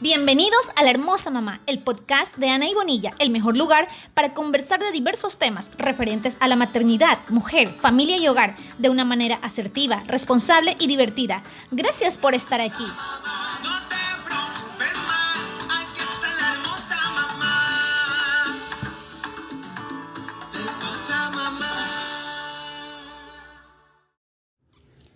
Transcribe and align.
Bienvenidos 0.00 0.72
a 0.74 0.82
La 0.82 0.90
Hermosa 0.90 1.30
Mamá, 1.30 1.60
el 1.66 1.78
podcast 1.78 2.36
de 2.36 2.50
Ana 2.50 2.68
y 2.68 2.74
Bonilla, 2.74 3.12
el 3.20 3.30
mejor 3.30 3.56
lugar 3.56 3.86
para 4.12 4.34
conversar 4.34 4.80
de 4.80 4.90
diversos 4.90 5.38
temas 5.38 5.70
referentes 5.78 6.36
a 6.40 6.48
la 6.48 6.56
maternidad, 6.56 7.18
mujer, 7.28 7.68
familia 7.68 8.16
y 8.16 8.26
hogar 8.26 8.56
de 8.78 8.90
una 8.90 9.04
manera 9.04 9.38
asertiva, 9.40 10.02
responsable 10.08 10.76
y 10.80 10.88
divertida. 10.88 11.44
Gracias 11.70 12.18
por 12.18 12.34
estar 12.34 12.60
aquí. 12.60 12.84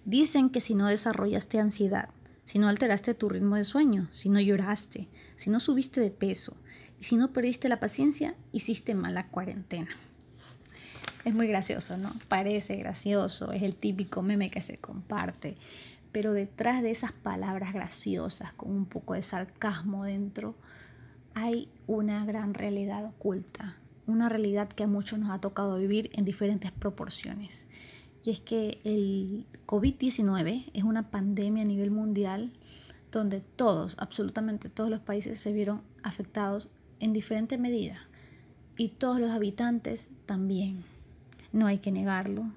Dicen 0.04 0.48
que 0.48 0.62
si 0.62 0.74
no 0.74 0.86
desarrollaste 0.86 1.58
ansiedad, 1.58 2.08
si 2.48 2.58
no 2.58 2.70
alteraste 2.70 3.12
tu 3.12 3.28
ritmo 3.28 3.56
de 3.56 3.64
sueño, 3.64 4.08
si 4.10 4.30
no 4.30 4.40
lloraste, 4.40 5.06
si 5.36 5.50
no 5.50 5.60
subiste 5.60 6.00
de 6.00 6.10
peso 6.10 6.56
y 6.98 7.04
si 7.04 7.16
no 7.16 7.30
perdiste 7.30 7.68
la 7.68 7.78
paciencia, 7.78 8.36
hiciste 8.52 8.94
mala 8.94 9.26
cuarentena. 9.26 9.90
Es 11.26 11.34
muy 11.34 11.46
gracioso, 11.46 11.98
¿no? 11.98 12.10
Parece 12.28 12.76
gracioso, 12.76 13.52
es 13.52 13.62
el 13.62 13.76
típico 13.76 14.22
meme 14.22 14.48
que 14.48 14.62
se 14.62 14.78
comparte, 14.78 15.56
pero 16.10 16.32
detrás 16.32 16.82
de 16.82 16.90
esas 16.90 17.12
palabras 17.12 17.74
graciosas 17.74 18.54
con 18.54 18.70
un 18.70 18.86
poco 18.86 19.12
de 19.12 19.22
sarcasmo 19.22 20.04
dentro, 20.04 20.54
hay 21.34 21.68
una 21.86 22.24
gran 22.24 22.54
realidad 22.54 23.04
oculta, 23.04 23.76
una 24.06 24.30
realidad 24.30 24.70
que 24.70 24.84
a 24.84 24.88
muchos 24.88 25.18
nos 25.18 25.32
ha 25.32 25.40
tocado 25.42 25.76
vivir 25.76 26.08
en 26.14 26.24
diferentes 26.24 26.72
proporciones 26.72 27.68
y 28.24 28.30
es 28.30 28.40
que 28.40 28.80
el 28.84 29.46
COVID-19 29.66 30.70
es 30.72 30.82
una 30.82 31.10
pandemia 31.10 31.62
a 31.62 31.66
nivel 31.66 31.90
mundial 31.90 32.52
donde 33.10 33.40
todos, 33.40 33.96
absolutamente 33.98 34.68
todos 34.68 34.90
los 34.90 35.00
países 35.00 35.38
se 35.38 35.52
vieron 35.52 35.82
afectados 36.02 36.68
en 37.00 37.12
diferente 37.12 37.58
medida 37.58 38.00
y 38.76 38.88
todos 38.88 39.20
los 39.20 39.30
habitantes 39.30 40.10
también. 40.26 40.84
No 41.52 41.66
hay 41.66 41.78
que 41.78 41.90
negarlo, 41.90 42.50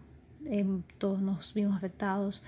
em, 0.46 0.84
todos 0.98 1.22
nos 1.22 1.54
vimos 1.54 1.76
afectados, 1.76 2.44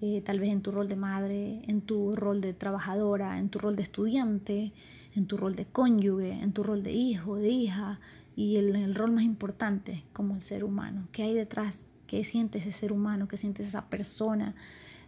eh, 0.00 0.20
tal 0.24 0.38
vez 0.38 0.50
en 0.50 0.62
tu 0.62 0.70
rol 0.70 0.88
de 0.88 0.96
madre, 0.96 1.62
en 1.66 1.80
tu 1.80 2.14
rol 2.14 2.40
de 2.40 2.52
trabajadora, 2.52 3.38
en 3.38 3.48
tu 3.48 3.58
rol 3.58 3.76
de 3.76 3.82
estudiante, 3.82 4.72
en 5.14 5.26
tu 5.26 5.36
rol 5.36 5.56
de 5.56 5.64
cónyuge, 5.64 6.32
en 6.32 6.52
tu 6.52 6.62
rol 6.62 6.82
de 6.82 6.92
hijo, 6.92 7.36
de 7.36 7.48
hija 7.48 7.98
y 8.36 8.56
el, 8.56 8.76
el 8.76 8.94
rol 8.94 9.12
más 9.12 9.24
importante 9.24 10.04
como 10.12 10.34
el 10.34 10.42
ser 10.42 10.62
humano. 10.62 11.08
¿Qué 11.10 11.24
hay 11.24 11.34
detrás 11.34 11.94
¿Qué 12.08 12.24
siente 12.24 12.56
ese 12.56 12.72
ser 12.72 12.90
humano? 12.90 13.28
¿Qué 13.28 13.36
siente 13.36 13.62
esa 13.62 13.90
persona 13.90 14.54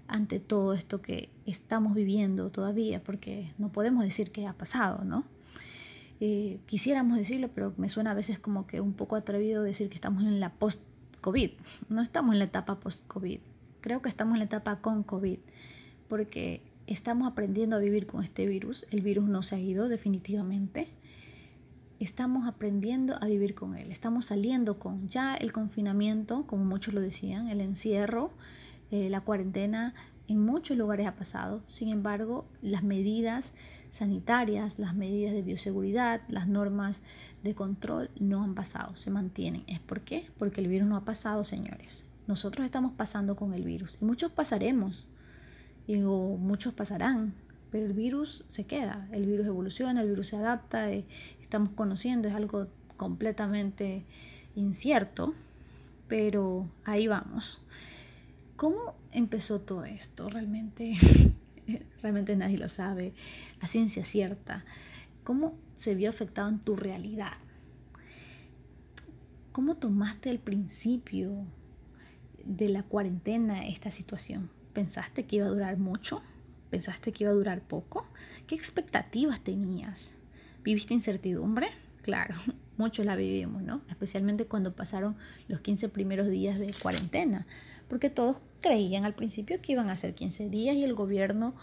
ante 0.07 0.39
todo 0.39 0.75
esto 0.75 1.01
que 1.01 1.31
estamos 1.47 1.95
viviendo 1.95 2.51
todavía? 2.51 3.03
Porque 3.03 3.55
no 3.57 3.73
podemos 3.73 4.05
decir 4.05 4.31
que 4.31 4.47
ha 4.47 4.53
pasado, 4.53 5.03
¿no? 5.03 5.25
Eh, 6.21 6.61
quisiéramos 6.67 7.17
decirlo, 7.17 7.49
pero 7.55 7.73
me 7.79 7.89
suena 7.89 8.11
a 8.11 8.15
veces 8.15 8.39
como 8.39 8.67
que 8.67 8.83
un 8.83 8.93
poco 8.93 9.17
atrevido 9.17 9.63
decir 9.63 9.89
que 9.89 9.95
estamos 9.95 10.25
en 10.25 10.41
la 10.41 10.53
post-COVID. 10.53 11.53
No 11.89 12.03
estamos 12.03 12.35
en 12.35 12.39
la 12.39 12.45
etapa 12.45 12.79
post-COVID. 12.79 13.41
Creo 13.81 14.03
que 14.03 14.11
estamos 14.11 14.35
en 14.35 14.41
la 14.41 14.45
etapa 14.45 14.83
con 14.83 15.03
COVID, 15.03 15.39
porque 16.07 16.61
estamos 16.87 17.27
aprendiendo 17.27 17.77
a 17.77 17.79
vivir 17.79 18.07
con 18.07 18.23
este 18.23 18.45
virus. 18.45 18.85
El 18.91 19.01
virus 19.01 19.27
no 19.27 19.43
se 19.43 19.57
ha 19.57 19.59
ido 19.59 19.89
definitivamente 19.89 20.89
estamos 22.01 22.49
aprendiendo 22.49 23.17
a 23.21 23.27
vivir 23.27 23.55
con 23.55 23.77
él. 23.77 23.93
Estamos 23.93 24.25
saliendo 24.27 24.79
con 24.79 25.09
ya 25.09 25.35
el 25.35 25.53
confinamiento, 25.53 26.47
como 26.47 26.65
muchos 26.65 26.95
lo 26.95 27.01
decían, 27.01 27.49
el 27.49 27.61
encierro, 27.61 28.33
eh, 28.91 29.09
la 29.11 29.21
cuarentena 29.21 29.95
en 30.27 30.45
muchos 30.45 30.77
lugares 30.77 31.07
ha 31.07 31.15
pasado. 31.15 31.63
Sin 31.67 31.89
embargo, 31.89 32.47
las 32.63 32.83
medidas 32.83 33.53
sanitarias, 33.91 34.79
las 34.79 34.95
medidas 34.95 35.35
de 35.35 35.43
bioseguridad, 35.43 36.23
las 36.29 36.49
normas 36.49 37.03
de 37.43 37.55
control 37.55 38.11
no 38.19 38.43
han 38.43 38.55
pasado, 38.55 38.97
se 38.97 39.11
mantienen. 39.11 39.65
¿Es 39.67 39.81
por 39.81 40.01
qué? 40.01 40.31
Porque 40.39 40.61
el 40.61 40.69
virus 40.69 40.89
no 40.89 40.97
ha 40.97 41.05
pasado, 41.05 41.45
señores. 41.45 42.07
Nosotros 42.27 42.65
estamos 42.65 42.93
pasando 42.93 43.35
con 43.35 43.55
el 43.55 43.65
virus 43.65 44.01
muchos 44.01 44.31
pasaremos 44.31 45.11
y 45.89 45.97
muchos 45.97 46.73
pasarán, 46.73 47.35
pero 47.71 47.87
el 47.87 47.93
virus 47.93 48.45
se 48.47 48.65
queda, 48.65 49.09
el 49.11 49.27
virus 49.27 49.47
evoluciona, 49.47 50.01
el 50.03 50.09
virus 50.09 50.29
se 50.29 50.37
adapta, 50.37 50.93
eh, 50.93 51.05
estamos 51.51 51.71
conociendo, 51.71 52.29
es 52.29 52.35
algo 52.37 52.69
completamente 52.97 54.05
incierto, 54.55 55.35
pero 56.07 56.71
ahí 56.85 57.09
vamos. 57.09 57.61
¿Cómo 58.55 58.95
empezó 59.11 59.61
todo 59.61 59.85
esto? 59.85 60.31
Realmente, 60.31 60.93
realmente 62.03 62.37
nadie 62.37 62.57
lo 62.57 62.69
sabe, 62.69 63.15
a 63.59 63.67
ciencia 63.67 64.05
cierta. 64.05 64.65
¿Cómo 65.25 65.57
se 65.75 65.97
vio 65.97 66.09
afectado 66.09 66.49
en 66.49 66.61
tu 66.61 66.77
realidad? 66.77 67.33
¿Cómo 69.51 69.75
tomaste 69.77 70.31
al 70.31 70.39
principio 70.39 71.47
de 72.45 72.69
la 72.69 72.85
cuarentena 72.85 73.67
esta 73.67 73.91
situación? 73.91 74.51
¿Pensaste 74.73 75.27
que 75.27 75.37
iba 75.37 75.47
a 75.47 75.51
durar 75.51 75.79
mucho? 75.79 76.23
¿Pensaste 76.71 77.11
que 77.11 77.25
iba 77.25 77.33
a 77.33 77.35
durar 77.35 77.61
poco? 77.61 78.07
¿Qué 78.47 78.55
expectativas 78.55 79.41
tenías? 79.41 80.20
¿Viviste 80.63 80.95
incertidumbre? 80.95 81.69
Claro, 82.03 82.35
muchos 82.77 83.07
la 83.07 83.17
vivimos, 83.17 83.63
¿no? 83.63 83.83
Especialmente 83.89 84.47
cuando 84.47 84.73
pasaron 84.73 85.17
los 85.49 85.61
15 85.61 85.89
primeros 85.89 86.29
días 86.29 86.59
de 86.59 86.73
cuarentena, 86.83 87.47
porque 87.89 88.11
todos 88.11 88.41
creían 88.61 89.05
al 89.05 89.15
principio 89.15 89.61
que 89.61 89.73
iban 89.73 89.91
a 89.91 89.97
ser 89.97 90.15
15 90.15 90.49
días 90.49 90.77
y 90.77 90.85
el 90.85 90.95
gobierno 90.95 91.55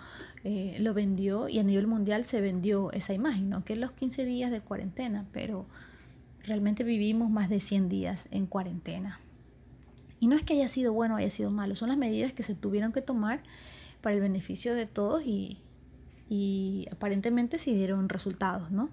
eh, 0.44 0.78
lo 0.80 0.94
vendió 0.94 1.48
y 1.48 1.60
a 1.60 1.64
nivel 1.64 1.88
mundial 1.88 2.26
se 2.26 2.42
vendió 2.42 2.92
esa 2.92 3.14
imagen, 3.14 3.50
¿no? 3.50 3.64
Que 3.64 3.76
los 3.76 3.92
15 3.92 4.26
días 4.26 4.52
de 4.52 4.62
cuarentena, 4.62 5.26
pero 5.32 5.66
realmente 6.44 6.84
vivimos 6.84 7.30
más 7.30 7.50
de 7.50 7.60
100 7.60 7.90
días 7.90 8.28
en 8.32 8.46
cuarentena. 8.48 9.20
Y 10.20 10.28
no 10.28 10.36
es 10.36 10.44
que 10.44 10.54
haya 10.54 10.70
sido 10.70 10.94
bueno 10.94 11.16
o 11.16 11.18
haya 11.18 11.30
sido 11.30 11.52
malo, 11.52 11.76
son 11.76 11.90
las 11.90 11.98
medidas 11.98 12.34
que 12.34 12.44
se 12.44 12.56
tuvieron 12.56 12.92
que 12.92 13.02
tomar 13.02 13.42
para 14.02 14.16
el 14.16 14.22
beneficio 14.22 14.74
de 14.74 14.88
todos 14.88 15.24
y, 15.24 15.60
y 16.30 16.88
aparentemente 16.92 17.58
sí 17.60 17.74
dieron 17.74 18.10
resultados, 18.10 18.72
¿no? 18.72 18.90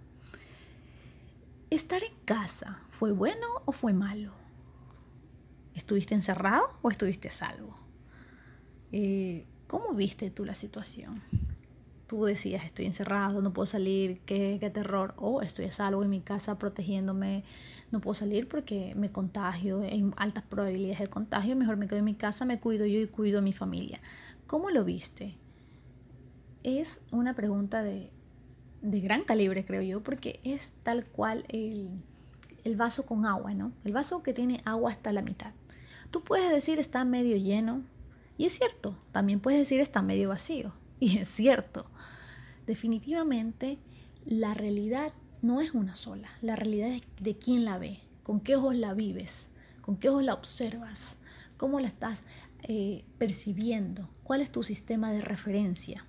¿Estar 1.70 2.02
en 2.04 2.14
casa 2.24 2.78
fue 2.90 3.12
bueno 3.12 3.46
o 3.64 3.72
fue 3.72 3.92
malo? 3.92 4.32
¿Estuviste 5.74 6.14
encerrado 6.14 6.66
o 6.82 6.90
estuviste 6.90 7.30
salvo? 7.30 7.74
Eh, 8.92 9.44
¿Cómo 9.66 9.92
viste 9.92 10.30
tú 10.30 10.44
la 10.44 10.54
situación? 10.54 11.20
Tú 12.06 12.26
decías, 12.26 12.64
estoy 12.64 12.86
encerrado, 12.86 13.42
no 13.42 13.52
puedo 13.52 13.66
salir, 13.66 14.20
qué, 14.20 14.58
qué 14.60 14.70
terror. 14.70 15.14
O 15.16 15.42
estoy 15.42 15.64
a 15.64 15.72
salvo 15.72 16.04
en 16.04 16.10
mi 16.10 16.20
casa 16.20 16.58
protegiéndome, 16.58 17.42
no 17.90 18.00
puedo 18.00 18.14
salir 18.14 18.46
porque 18.46 18.94
me 18.94 19.10
contagio, 19.10 19.80
hay 19.80 20.08
altas 20.16 20.44
probabilidades 20.44 21.00
de 21.00 21.06
contagio, 21.08 21.56
mejor 21.56 21.76
me 21.76 21.88
quedo 21.88 21.98
en 21.98 22.04
mi 22.04 22.14
casa, 22.14 22.44
me 22.44 22.60
cuido 22.60 22.86
yo 22.86 23.00
y 23.00 23.08
cuido 23.08 23.40
a 23.40 23.42
mi 23.42 23.52
familia. 23.52 23.98
¿Cómo 24.46 24.70
lo 24.70 24.84
viste? 24.84 25.38
Es 26.64 27.02
una 27.12 27.34
pregunta 27.34 27.82
de, 27.82 28.10
gran 28.82 29.22
calibre, 29.22 29.64
creo 29.64 29.82
yo, 29.82 30.02
porque 30.02 30.40
es 30.42 30.72
tal 30.82 31.04
cual 31.04 31.44
el, 31.48 31.90
el 32.64 32.76
vaso 32.76 33.06
con 33.06 33.24
agua, 33.24 33.54
¿no? 33.54 33.72
El 33.84 33.92
vaso 33.92 34.22
que 34.22 34.32
tiene 34.32 34.60
agua 34.64 34.90
hasta 34.90 35.12
la 35.12 35.22
mitad. 35.22 35.52
Tú 36.10 36.22
puedes 36.22 36.50
decir 36.50 36.78
está 36.78 37.04
medio 37.04 37.36
lleno, 37.36 37.82
y 38.36 38.46
es 38.46 38.58
cierto, 38.58 38.98
también 39.12 39.40
puedes 39.40 39.60
decir 39.60 39.80
está 39.80 40.02
medio 40.02 40.30
vacío, 40.30 40.72
y 41.00 41.18
es 41.18 41.28
cierto. 41.28 41.86
Definitivamente, 42.66 43.78
la 44.24 44.54
realidad 44.54 45.12
no 45.42 45.60
es 45.60 45.72
una 45.72 45.94
sola, 45.94 46.30
la 46.40 46.56
realidad 46.56 46.88
es 46.88 47.02
de 47.20 47.36
quién 47.36 47.64
la 47.64 47.78
ve, 47.78 48.00
con 48.22 48.40
qué 48.40 48.56
ojos 48.56 48.74
la 48.74 48.94
vives, 48.94 49.50
con 49.82 49.96
qué 49.98 50.08
ojos 50.08 50.24
la 50.24 50.32
observas, 50.32 51.18
cómo 51.58 51.80
la 51.80 51.88
estás 51.88 52.24
eh, 52.62 53.04
percibiendo, 53.18 54.08
cuál 54.22 54.40
es 54.40 54.50
tu 54.50 54.62
sistema 54.62 55.12
de 55.12 55.20
referencia. 55.20 56.06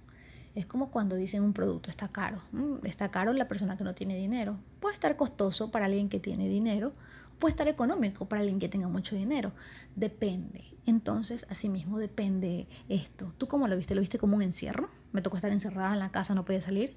Es 0.55 0.65
como 0.65 0.89
cuando 0.89 1.17
dicen 1.17 1.43
un 1.43 1.51
producto 1.51 1.89
está 1.89 2.07
caro. 2.07 2.41
Mm, 2.53 2.85
está 2.85 3.11
caro 3.11 3.33
la 3.33 3.49
persona 3.49 3.75
que 3.75 3.83
no 3.83 3.93
tiene 3.93 4.15
dinero. 4.15 4.57
Puede 4.79 4.93
estar 4.93 5.17
costoso 5.17 5.69
para 5.69 5.85
alguien 5.85 6.07
que 6.07 6.21
tiene 6.21 6.47
dinero. 6.47 6.93
Puede 7.39 7.51
estar 7.51 7.67
económico 7.67 8.29
para 8.29 8.39
alguien 8.39 8.59
que 8.59 8.69
tenga 8.69 8.87
mucho 8.87 9.17
dinero. 9.17 9.51
Depende. 9.97 10.63
Entonces, 10.85 11.45
asimismo, 11.49 11.99
depende 11.99 12.67
esto. 12.87 13.33
¿Tú 13.37 13.47
cómo 13.49 13.67
lo 13.67 13.75
viste? 13.75 13.95
¿Lo 13.95 14.01
viste 14.01 14.17
como 14.17 14.37
un 14.37 14.43
encierro? 14.43 14.89
¿Me 15.11 15.21
tocó 15.21 15.35
estar 15.35 15.51
encerrada 15.51 15.91
en 15.91 15.99
la 15.99 16.11
casa, 16.11 16.33
no 16.33 16.45
podía 16.45 16.61
salir? 16.61 16.95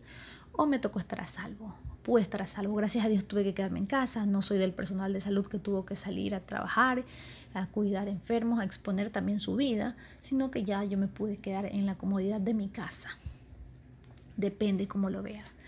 ¿O 0.52 0.66
me 0.66 0.78
tocó 0.78 1.00
estar 1.00 1.20
a 1.20 1.26
salvo? 1.26 1.74
Pude 2.04 2.22
estar 2.22 2.40
a 2.42 2.46
salvo. 2.46 2.76
Gracias 2.76 3.04
a 3.04 3.08
Dios 3.08 3.24
tuve 3.24 3.42
que 3.42 3.54
quedarme 3.54 3.80
en 3.80 3.86
casa. 3.86 4.24
No 4.24 4.40
soy 4.40 4.58
del 4.58 4.72
personal 4.72 5.12
de 5.12 5.20
salud 5.20 5.46
que 5.46 5.58
tuvo 5.58 5.84
que 5.84 5.96
salir 5.96 6.36
a 6.36 6.40
trabajar, 6.40 7.04
a 7.54 7.66
cuidar 7.66 8.06
enfermos, 8.06 8.60
a 8.60 8.64
exponer 8.64 9.10
también 9.10 9.40
su 9.40 9.56
vida, 9.56 9.96
sino 10.20 10.52
que 10.52 10.62
ya 10.62 10.84
yo 10.84 10.96
me 10.96 11.08
pude 11.08 11.38
quedar 11.38 11.66
en 11.66 11.86
la 11.86 11.96
comodidad 11.96 12.40
de 12.40 12.54
mi 12.54 12.68
casa 12.68 13.10
depende 14.38 14.88
cómo 14.88 15.10
lo 15.10 15.22
veas. 15.22 15.58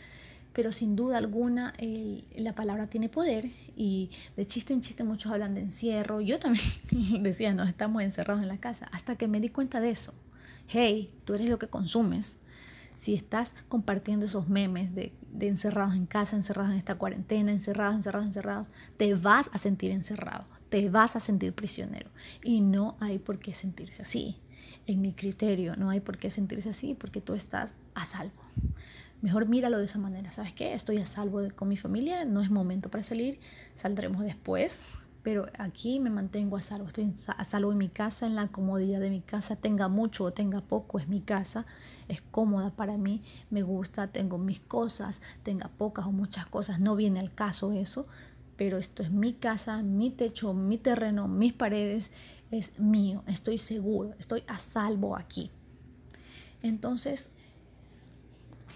Pero 0.55 0.72
sin 0.72 0.96
duda 0.96 1.19
alguna 1.19 1.75
la 2.34 2.55
palabra 2.55 2.88
tiene 2.88 3.08
poder 3.08 3.50
y 3.76 4.11
de 4.37 4.46
chiste 4.46 4.72
en 4.72 4.81
chiste 4.81 5.05
muchos 5.05 5.31
hablan 5.31 5.55
de 5.55 5.61
encierro. 5.61 6.20
Yo 6.20 6.38
también 6.38 6.64
decía, 7.22 7.52
no, 7.52 7.64
estamos 7.64 8.02
encerrados 8.02 8.43
en 8.43 8.49
la 8.49 8.58
casa, 8.58 8.88
hasta 8.93 9.17
que 9.17 9.28
me 9.28 9.40
di 9.40 9.49
cuenta 9.49 9.81
de 9.81 9.90
eso. 9.90 10.12
Hey, 10.67 11.11
tú 11.25 11.34
eres 11.34 11.49
lo 11.49 11.58
que 11.58 11.69
consumes. 11.69 12.38
si 12.96 13.14
estás 13.14 13.55
compartiendo 13.69 14.26
esos 14.26 14.49
memes 14.49 14.94
de 14.94 15.12
encerrados 15.40 15.94
en 15.94 16.06
casa, 16.06 16.37
encerrados 16.37 16.72
en 16.72 16.78
esta 16.78 16.96
cuarentena, 16.96 17.50
encerrados, 17.50 17.94
encerrados, 17.94 18.26
encerrados, 18.26 18.70
te 18.96 19.14
vas 19.14 19.50
a 19.52 19.58
sentir 19.58 19.90
encerrado, 19.90 20.46
te 20.69 20.90
vas 20.90 21.17
a 21.17 21.20
sentir 21.20 21.55
prisionero. 21.55 22.11
Y 22.44 22.61
no 22.61 22.96
hay 23.00 23.19
por 23.19 23.38
qué 23.38 23.55
sentirse 23.55 24.02
así. 24.02 24.37
En 24.87 25.01
mi 25.01 25.12
criterio, 25.12 25.77
no 25.77 25.91
hay 25.91 26.01
por 26.01 26.19
qué 26.19 26.31
sentirse 26.31 26.71
así 26.71 26.95
porque 26.95 27.21
tú 27.21 27.35
estás 27.35 27.75
a 27.95 28.05
salvo. 28.05 28.43
Mejor 29.23 29.47
míralo 29.47 29.79
de 29.79 29.85
esa 29.85 29.99
manera. 29.99 30.31
¿Sabes 30.31 30.55
qué? 30.55 30.73
Estoy 30.73 30.99
a 30.99 31.07
salvo 31.07 31.41
con 31.55 31.69
mi 31.69 31.77
familia, 31.77 32.25
no 32.25 32.41
es 32.41 32.51
momento 32.51 32.91
para 32.91 33.05
salir, 33.05 33.39
saldremos 33.75 34.25
después, 34.25 34.97
pero 35.23 35.47
aquí 35.59 36.01
me 36.01 36.09
mantengo 36.09 36.57
a 36.57 36.62
salvo. 36.62 36.89
Estoy 36.89 37.12
a 37.37 37.45
salvo 37.45 37.73
en 37.73 37.79
mi 37.79 37.89
casa, 37.89 38.27
en 38.27 38.35
la 38.35 38.49
comodidad 38.49 39.01
de 39.01 39.11
mi 39.11 39.21
casa, 39.21 39.57
tenga 39.57 39.89
mucho 39.89 40.25
o 40.25 40.33
tenga 40.33 40.63
poco, 40.63 40.99
es 40.99 41.09
mi 41.09 41.21
casa, 41.21 41.67
es 42.09 42.23
cómoda 42.23 42.71
para 42.71 42.97
mí, 42.97 43.23
me 43.51 43.63
gusta, 43.63 44.09
tengo 44.09 44.39
mis 44.39 44.61
cosas, 44.61 45.21
tenga 45.43 45.69
pocas 45.69 46.06
o 46.06 46.13
muchas 46.13 46.47
cosas, 46.47 46.81
no 46.81 46.97
viene 46.97 47.21
al 47.21 47.35
caso 47.35 47.73
eso, 47.73 48.06
pero 48.56 48.79
esto 48.79 49.03
es 49.03 49.11
mi 49.11 49.33
casa, 49.33 49.83
mi 49.83 50.11
techo, 50.11 50.55
mi 50.55 50.79
terreno, 50.79 51.29
mis 51.29 51.53
paredes, 51.53 52.11
es 52.50 52.79
mío, 52.79 53.23
estoy 53.26 53.58
seguro, 53.58 54.14
estoy 54.19 54.43
a 54.47 54.58
salvo 54.58 55.17
aquí. 55.17 55.50
Entonces, 56.62 57.31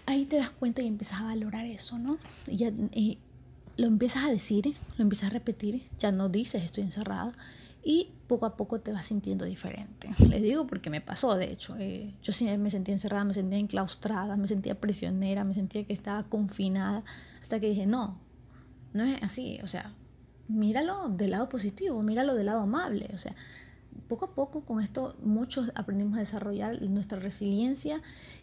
ahí 0.06 0.25
te 0.25 0.37
das 0.37 0.50
cuenta 0.50 0.82
y 0.82 0.87
empiezas 0.87 1.21
a 1.21 1.25
valorar 1.25 1.67
eso, 1.67 1.99
¿no? 1.99 2.19
Y 2.47 2.56
ya, 2.56 2.73
eh, 2.93 3.19
lo 3.76 3.87
empiezas 3.87 4.25
a 4.25 4.31
decir, 4.31 4.75
lo 4.97 5.03
empiezas 5.03 5.31
a 5.31 5.32
repetir, 5.32 5.82
ya 5.99 6.12
no 6.12 6.29
dices 6.29 6.62
estoy 6.62 6.85
encerrada 6.85 7.32
y 7.82 8.11
poco 8.29 8.47
a 8.47 8.56
poco 8.56 8.81
te 8.81 8.93
vas 8.93 9.06
sintiendo 9.06 9.44
diferente. 9.44 10.09
Les 10.29 10.43
digo 10.43 10.67
porque 10.67 10.91
me 10.91 11.00
pasó, 11.00 11.37
de 11.37 11.53
hecho. 11.53 11.77
Eh, 11.79 12.15
yo 12.23 12.32
sí 12.32 12.47
me 12.56 12.70
sentía 12.70 12.94
encerrada, 12.94 13.25
me 13.25 13.35
sentía 13.35 13.59
enclaustrada, 13.59 14.37
me 14.37 14.47
sentía 14.47 14.81
prisionera, 14.81 15.44
me 15.44 15.55
sentía 15.55 15.85
que 15.85 15.93
estaba 15.93 16.23
confinada, 16.25 17.05
hasta 17.41 17.61
que 17.61 17.69
dije, 17.69 17.87
no, 17.87 18.19
no 18.93 19.05
es 19.05 19.23
así, 19.23 19.59
o 19.62 19.67
sea, 19.67 19.93
míralo 20.49 21.09
del 21.11 21.32
lado 21.32 21.49
positivo, 21.49 22.03
míralo 22.03 22.35
del 22.35 22.47
lado 22.47 22.61
amable, 22.61 23.11
o 23.12 23.19
sea, 23.19 23.35
poco 24.08 24.26
a 24.26 24.35
poco 24.35 24.62
con 24.64 24.81
esto 24.81 25.17
muchos 25.23 25.73
aprendimos 25.75 26.17
a 26.17 26.20
desarrollar 26.20 26.81
nuestra 26.82 27.19
resiliencia 27.19 28.00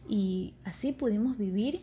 y 0.08 0.54
así 0.64 0.92
pudimos 0.92 1.38
vivir 1.38 1.82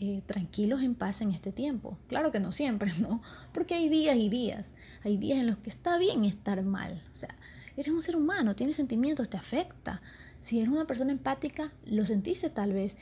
eh, 0.00 0.22
tranquilos 0.26 0.82
en 0.82 0.94
paz 0.94 1.20
en 1.22 1.32
este 1.32 1.50
tiempo. 1.50 1.98
Claro 2.06 2.30
que 2.30 2.38
no 2.38 2.52
siempre, 2.52 2.92
¿no? 3.00 3.20
Porque 3.52 3.74
hay 3.74 3.88
días 3.88 4.16
y 4.16 4.28
días. 4.28 4.70
Hay 5.02 5.16
días 5.16 5.38
en 5.38 5.46
los 5.46 5.56
que 5.56 5.70
está 5.70 5.98
bien 5.98 6.24
estar 6.24 6.62
mal. 6.62 7.02
O 7.12 7.14
sea, 7.16 7.34
eres 7.76 7.92
un 7.92 8.02
ser 8.02 8.16
humano, 8.16 8.54
tienes 8.54 8.76
sentimientos, 8.76 9.28
te 9.28 9.36
afecta. 9.36 10.00
Si 10.40 10.60
eres 10.60 10.70
una 10.70 10.86
persona 10.86 11.10
empática, 11.10 11.72
lo 11.84 12.06
sentiste 12.06 12.48
tal 12.48 12.72
vez 12.72 12.96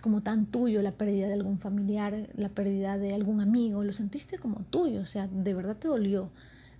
como 0.00 0.22
tan 0.22 0.46
tuyo 0.46 0.82
la 0.82 0.92
pérdida 0.92 1.26
de 1.26 1.34
algún 1.34 1.58
familiar, 1.58 2.28
la 2.34 2.48
pérdida 2.48 2.96
de 2.96 3.12
algún 3.12 3.40
amigo, 3.40 3.84
lo 3.84 3.92
sentiste 3.92 4.38
como 4.38 4.60
tuyo, 4.70 5.00
o 5.02 5.06
sea, 5.06 5.26
de 5.26 5.52
verdad 5.52 5.76
te 5.76 5.88
dolió. 5.88 6.30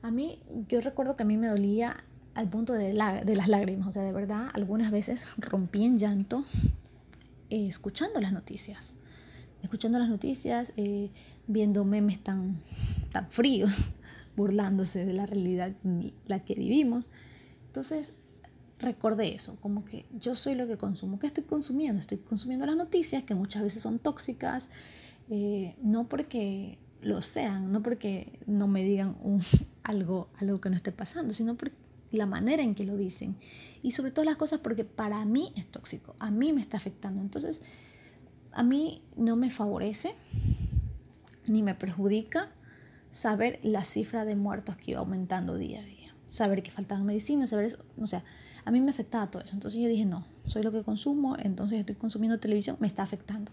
A 0.03 0.11
mí, 0.11 0.41
yo 0.69 0.81
recuerdo 0.81 1.17
que 1.17 1.25
a 1.25 1.27
mí 1.27 1.37
me 1.37 1.49
dolía 1.49 2.05
al 2.35 2.49
punto 2.49 2.73
de, 2.73 2.93
de 2.93 3.37
las 3.37 3.49
lágrimas, 3.49 3.89
o 3.89 3.93
sea, 3.93 4.03
de 4.03 4.13
verdad, 4.13 4.49
algunas 4.55 4.91
veces 4.91 5.27
rompí 5.39 5.85
en 5.85 5.99
llanto 5.99 6.45
eh, 7.51 7.67
escuchando 7.67 8.21
las 8.21 8.33
noticias 8.33 8.97
escuchando 9.63 9.99
las 9.99 10.09
noticias, 10.09 10.73
eh, 10.77 11.11
viendo 11.47 11.85
memes 11.85 12.21
tan, 12.21 12.61
tan 13.13 13.29
fríos, 13.29 13.93
burlándose 14.37 15.05
de 15.05 15.13
la 15.13 15.27
realidad 15.27 15.73
en 15.85 16.13
la 16.27 16.41
que 16.45 16.55
vivimos. 16.55 17.11
Entonces, 17.67 18.13
recordé 18.79 19.35
eso, 19.35 19.57
como 19.61 19.85
que 19.85 20.07
yo 20.19 20.35
soy 20.35 20.55
lo 20.55 20.67
que 20.67 20.77
consumo. 20.77 21.19
¿Qué 21.19 21.27
estoy 21.27 21.45
consumiendo? 21.45 22.01
Estoy 22.01 22.19
consumiendo 22.19 22.67
las 22.67 22.77
noticias 22.77 23.23
que 23.25 23.35
muchas 23.35 23.63
veces 23.63 23.83
son 23.83 23.99
tóxicas, 23.99 24.69
eh, 25.29 25.77
no 25.83 26.09
porque 26.09 26.79
lo 27.03 27.23
sean, 27.23 27.73
no 27.73 27.83
porque 27.83 28.39
no 28.47 28.67
me 28.67 28.83
digan 28.83 29.17
algo, 29.83 30.29
algo 30.39 30.61
que 30.61 30.71
no 30.71 30.77
esté 30.77 30.93
pasando, 30.93 31.35
sino 31.35 31.57
por 31.57 31.73
la 32.11 32.27
manera 32.27 32.63
en 32.63 32.75
que 32.75 32.85
lo 32.85 32.97
dicen. 32.97 33.37
Y 33.83 33.93
sobre 33.93 34.11
todas 34.11 34.27
las 34.27 34.37
cosas 34.37 34.61
porque 34.61 34.85
para 34.85 35.25
mí 35.25 35.53
es 35.57 35.67
tóxico, 35.67 36.15
a 36.19 36.31
mí 36.31 36.53
me 36.53 36.61
está 36.61 36.77
afectando. 36.77 37.21
Entonces, 37.21 37.61
a 38.53 38.63
mí 38.63 39.03
no 39.17 39.37
me 39.37 39.51
favorece 39.51 40.15
ni 41.47 41.63
me 41.63 41.75
perjudica 41.75 42.49
saber 43.11 43.59
la 43.63 43.85
cifra 43.85 44.25
de 44.25 44.37
muertos 44.37 44.77
que 44.77 44.93
iba 44.93 45.01
aumentando 45.01 45.57
día 45.57 45.81
a 45.81 45.85
día. 45.85 46.15
Saber 46.29 46.63
que 46.63 46.71
faltaban 46.71 47.05
medicinas, 47.07 47.51
saber 47.51 47.67
eso. 47.67 47.85
O 47.99 48.07
sea, 48.07 48.25
a 48.65 48.71
mí 48.71 48.81
me 48.81 48.91
afectaba 48.91 49.31
todo 49.31 49.43
eso. 49.43 49.55
Entonces 49.55 49.81
yo 49.81 49.89
dije, 49.89 50.05
no, 50.05 50.25
soy 50.47 50.63
lo 50.63 50.71
que 50.71 50.83
consumo, 50.83 51.37
entonces 51.39 51.81
estoy 51.81 51.97
consumiendo 51.97 52.39
televisión, 52.39 52.77
me 52.81 52.87
está 52.87 53.03
afectando. 53.03 53.53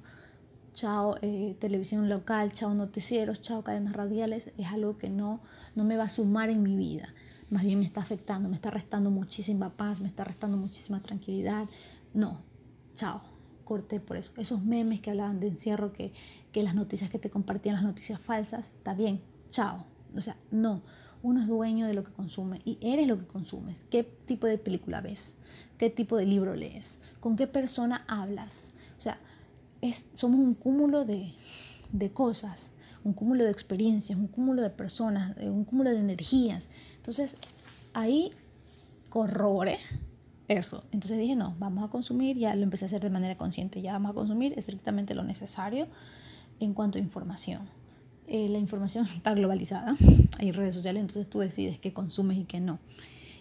Chao 0.74 1.16
eh, 1.24 1.56
televisión 1.60 2.08
local, 2.08 2.52
chao 2.52 2.74
noticieros, 2.76 3.42
chao 3.42 3.64
cadenas 3.64 3.94
radiales, 3.94 4.52
es 4.58 4.68
algo 4.68 4.96
que 4.96 5.10
no, 5.10 5.42
no 5.76 5.86
me 5.86 5.98
va 5.98 6.04
a 6.04 6.10
sumar 6.10 6.52
en 6.52 6.62
mi 6.62 6.76
vida. 6.76 7.14
Más 7.50 7.64
bien 7.64 7.80
me 7.80 7.86
está 7.86 8.02
afectando, 8.02 8.50
me 8.50 8.56
está 8.56 8.70
restando 8.70 9.10
muchísima 9.10 9.70
paz, 9.70 10.02
me 10.02 10.08
está 10.08 10.24
restando 10.24 10.58
muchísima 10.58 11.00
tranquilidad. 11.00 11.68
No, 12.14 12.42
chao 12.96 13.22
corté 13.68 14.00
por 14.00 14.16
eso. 14.16 14.32
Esos 14.38 14.64
memes 14.64 15.02
que 15.02 15.10
hablaban 15.10 15.42
de 15.42 15.48
encierro, 15.48 15.92
que, 15.92 16.14
que 16.54 16.64
las 16.64 16.74
noticias 16.74 17.10
que 17.10 17.20
te 17.20 17.30
compartían, 17.30 17.76
las 17.76 17.84
noticias 17.84 18.20
falsas, 18.20 18.72
está 18.74 18.94
bien, 18.94 19.20
chao. 19.50 19.86
O 20.16 20.22
sea, 20.22 20.38
no, 20.52 20.82
uno 21.22 21.42
es 21.42 21.48
dueño 21.48 21.86
de 21.86 21.94
lo 21.94 22.04
que 22.04 22.14
consume 22.14 22.62
y 22.64 22.78
eres 22.80 23.08
lo 23.08 23.20
que 23.20 23.28
consumes. 23.28 23.86
¿Qué 23.92 24.04
tipo 24.04 24.48
de 24.48 24.58
película 24.58 25.02
ves? 25.02 25.36
¿Qué 25.78 25.90
tipo 25.90 26.16
de 26.16 26.26
libro 26.26 26.56
lees? 26.56 27.00
¿Con 27.20 27.36
qué 27.36 27.46
persona 27.46 28.06
hablas? 28.08 28.70
O 28.98 29.02
sea, 29.02 29.20
es, 29.82 30.06
somos 30.14 30.40
un 30.40 30.54
cúmulo 30.54 31.04
de, 31.04 31.34
de 31.92 32.12
cosas, 32.12 32.72
un 33.08 33.14
cúmulo 33.14 33.46
de 33.46 33.52
experiencias, 33.52 34.20
un 34.20 34.28
cúmulo 34.28 34.62
de 34.62 34.70
personas, 34.70 35.36
un 35.38 35.64
cúmulo 35.64 35.92
de 35.92 36.00
energías. 36.00 36.70
Entonces, 36.98 37.38
ahí 37.94 38.32
corroboré 39.10 39.80
eso. 40.50 40.84
Entonces 40.92 41.18
dije, 41.18 41.36
no, 41.36 41.56
vamos 41.58 41.86
a 41.86 41.90
consumir, 41.90 42.38
ya 42.38 42.54
lo 42.54 42.64
empecé 42.64 42.84
a 42.86 42.88
hacer 42.88 43.02
de 43.02 43.10
manera 43.10 43.38
consciente, 43.38 43.82
ya 43.82 43.94
vamos 43.94 44.12
a 44.12 44.14
consumir 44.14 44.54
estrictamente 44.58 45.16
lo 45.16 45.24
necesario 45.24 45.88
en 46.60 46.74
cuanto 46.74 46.98
a 46.98 47.02
información. 47.02 47.70
Eh, 48.28 48.50
la 48.50 48.58
información 48.58 49.06
está 49.16 49.34
globalizada, 49.34 49.96
hay 50.38 50.52
redes 50.52 50.76
sociales, 50.76 51.00
entonces 51.00 51.30
tú 51.30 51.40
decides 51.40 51.80
qué 51.80 51.94
consumes 51.94 52.38
y 52.38 52.44
qué 52.44 52.60
no. 52.60 52.80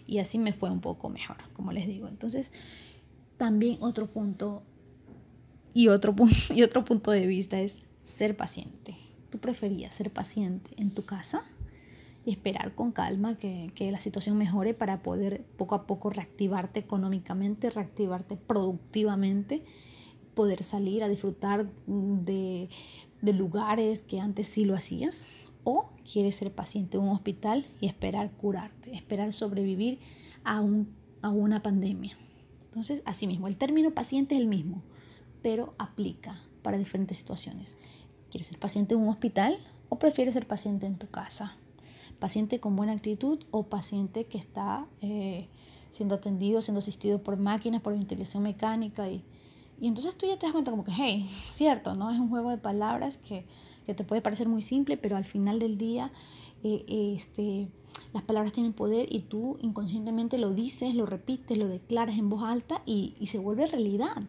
Y 0.05 0.19
así 0.19 0.39
me 0.39 0.53
fue 0.53 0.69
un 0.69 0.79
poco 0.79 1.09
mejor, 1.09 1.35
como 1.51 1.73
les 1.73 1.87
digo. 1.87 2.07
Entonces, 2.07 2.53
también 3.35 3.77
otro 3.81 4.07
punto 4.07 4.63
y 5.73 5.89
otro, 5.89 6.15
y 6.55 6.63
otro 6.63 6.85
punto 6.85 7.11
de 7.11 7.27
vista 7.27 7.59
es 7.59 7.83
ser 8.03 8.37
paciente. 8.37 8.95
¿Tú 9.37 9.41
preferías 9.41 9.93
ser 9.93 10.11
paciente 10.11 10.71
en 10.77 10.89
tu 10.89 11.05
casa? 11.05 11.43
y 12.25 12.31
esperar 12.31 12.73
con 12.73 12.91
calma 12.91 13.37
que, 13.37 13.71
que, 13.75 13.91
la 13.91 13.99
situación 13.99 14.35
mejore 14.35 14.73
para 14.73 15.03
poder 15.03 15.45
poco 15.57 15.75
a 15.75 15.85
poco 15.85 16.09
reactivarte 16.09 16.79
económicamente, 16.79 17.69
reactivarte 17.69 18.35
productivamente, 18.35 19.63
poder 20.33 20.63
salir 20.63 21.03
a 21.03 21.07
disfrutar 21.07 21.69
de, 21.85 22.67
de 23.21 23.33
lugares 23.33 24.01
que 24.01 24.19
antes 24.19 24.47
sí 24.47 24.65
lo 24.65 24.73
hacías. 24.73 25.29
O 25.63 25.91
quieres 26.11 26.35
ser 26.35 26.51
paciente 26.51 26.97
en 26.97 27.03
un 27.03 27.09
hospital 27.09 27.63
y 27.79 27.85
esperar 27.85 28.33
curarte, 28.33 28.95
esperar 28.95 29.31
sobrevivir 29.33 29.99
a, 30.43 30.61
un, 30.61 30.95
a 31.21 31.29
una 31.29 31.61
pandemia. 31.61 32.17
Entonces, 32.63 33.03
así 33.05 33.27
mismo, 33.27 33.47
el 33.47 33.57
término 33.57 33.91
paciente 33.91 34.33
es 34.33 34.41
el 34.41 34.47
mismo, 34.47 34.81
pero 35.43 35.75
aplica 35.77 36.35
para 36.63 36.79
diferentes 36.79 37.17
situaciones. 37.17 37.77
¿Quieres 38.31 38.47
ser 38.47 38.59
paciente 38.59 38.95
en 38.95 39.01
un 39.01 39.09
hospital 39.09 39.57
o 39.89 39.97
prefieres 39.99 40.33
ser 40.33 40.47
paciente 40.47 40.85
en 40.85 40.97
tu 40.97 41.07
casa? 41.09 41.57
paciente 42.17 42.59
con 42.59 42.75
buena 42.75 42.93
actitud 42.93 43.39
o 43.51 43.63
paciente 43.63 44.25
que 44.25 44.37
está 44.37 44.87
eh, 45.01 45.47
siendo 45.89 46.15
atendido, 46.15 46.61
siendo 46.61 46.79
asistido 46.79 47.21
por 47.21 47.37
máquinas, 47.37 47.81
por 47.81 47.93
ventilación 47.93 48.43
mecánica. 48.43 49.09
Y, 49.09 49.23
y 49.79 49.87
entonces 49.87 50.15
tú 50.17 50.27
ya 50.27 50.37
te 50.37 50.45
das 50.45 50.53
cuenta 50.53 50.71
como 50.71 50.83
que, 50.83 50.91
hey, 50.91 51.29
cierto, 51.49 51.95
¿no? 51.95 52.11
Es 52.11 52.19
un 52.19 52.29
juego 52.29 52.49
de 52.49 52.57
palabras 52.57 53.17
que, 53.17 53.45
que 53.85 53.93
te 53.93 54.03
puede 54.03 54.21
parecer 54.21 54.47
muy 54.47 54.61
simple, 54.61 54.97
pero 54.97 55.15
al 55.15 55.25
final 55.25 55.59
del 55.59 55.77
día 55.77 56.11
eh, 56.63 56.83
este, 57.15 57.69
las 58.13 58.23
palabras 58.23 58.51
tienen 58.51 58.73
poder 58.73 59.07
y 59.13 59.19
tú 59.19 59.57
inconscientemente 59.61 60.37
lo 60.37 60.53
dices, 60.53 60.95
lo 60.95 61.05
repites, 61.05 61.57
lo 61.57 61.67
declaras 61.67 62.17
en 62.17 62.29
voz 62.29 62.43
alta 62.43 62.81
y, 62.85 63.15
y 63.19 63.27
se 63.27 63.39
vuelve 63.39 63.67
realidad. 63.67 64.23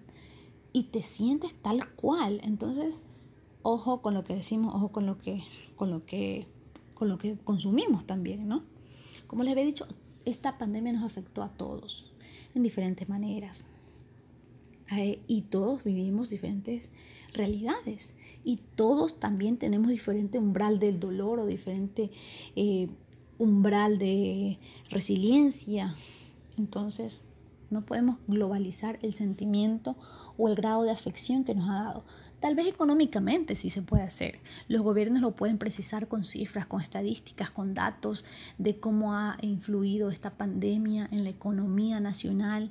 Y 0.73 0.85
te 0.85 1.03
sientes 1.03 1.55
tal 1.55 1.89
cual. 1.95 2.41
Entonces, 2.45 3.01
ojo 3.63 4.03
con 4.03 4.15
lo 4.15 4.25
que 4.25 4.35
decimos, 4.35 4.75
ojo 4.75 4.89
con 4.89 5.07
lo 5.07 5.19
que, 5.19 5.43
con 5.77 5.91
lo 5.91 6.05
que 6.05 6.47
con 6.99 7.09
lo 7.09 7.17
que 7.17 7.37
consumimos 7.45 8.07
también, 8.07 8.49
¿no? 8.49 8.65
Como 9.29 9.45
les 9.45 9.53
había 9.53 9.65
dicho, 9.65 9.87
esta 10.25 10.59
pandemia 10.59 10.93
nos 10.93 11.05
afectó 11.05 11.45
a 11.45 11.49
todos 11.49 12.11
en 12.57 12.65
diferentes 12.65 13.09
maneras. 13.09 13.67
Eh, 14.91 15.21
y 15.29 15.43
todos 15.43 15.85
vivimos 15.85 16.31
diferentes 16.31 16.91
realidades. 17.35 18.15
Y 18.43 18.57
todos 18.75 19.21
también 19.21 19.59
tenemos 19.59 19.91
diferente 19.91 20.39
umbral 20.41 20.81
del 20.81 20.99
dolor 20.99 21.39
o 21.39 21.47
diferente 21.47 22.11
eh, 22.57 22.89
umbral 23.39 23.99
de 23.99 24.59
resiliencia. 24.91 25.95
Entonces, 26.59 27.23
No 27.71 27.85
podemos 27.85 28.19
globalizar 28.27 28.99
el 29.03 29.13
sentimiento 29.13 29.95
o 30.39 30.49
el 30.49 30.55
grado 30.55 30.85
de 30.85 30.91
afección 30.91 31.45
que 31.45 31.55
nos 31.55 31.69
ha 31.69 31.85
dado. 31.85 32.05
Tal 32.41 32.55
vez 32.55 32.69
económicamente 32.69 33.57
sí 33.57 33.69
se 33.69 33.83
puede 33.83 34.05
hacer. 34.05 34.39
Los 34.69 34.83
gobiernos 34.83 35.23
lo 35.23 35.33
pueden 35.33 35.59
precisar 35.59 36.07
con 36.07 36.23
cifras, 36.23 36.67
con 36.67 36.81
estadísticas, 36.81 37.51
con 37.51 37.75
datos 37.75 38.25
de 38.59 38.79
cómo 38.79 39.15
ha 39.15 39.37
influido 39.41 40.11
esta 40.11 40.31
pandemia 40.31 41.09
en 41.11 41.25
la 41.25 41.31
economía 41.31 41.99
nacional, 41.99 42.71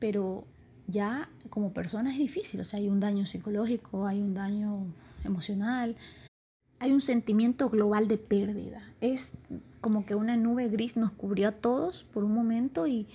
pero 0.00 0.44
ya 0.88 1.28
como 1.50 1.72
persona 1.72 2.10
es 2.10 2.18
difícil. 2.18 2.60
O 2.60 2.64
sea, 2.64 2.80
hay 2.80 2.88
un 2.88 2.98
daño 2.98 3.26
psicológico, 3.26 4.06
hay 4.06 4.20
un 4.20 4.34
daño 4.34 4.86
emocional, 5.24 5.96
hay 6.78 6.92
un 6.92 7.00
sentimiento 7.00 7.70
global 7.70 8.08
de 8.08 8.18
pérdida. 8.18 8.82
Es 9.00 9.32
como 9.80 10.04
que 10.04 10.14
una 10.14 10.36
nube 10.36 10.68
gris 10.68 10.96
nos 10.96 11.12
cubrió 11.12 11.48
a 11.48 11.52
todos 11.52 12.04
por 12.04 12.24
un 12.24 12.32
momento 12.32 12.86
y, 12.86 13.06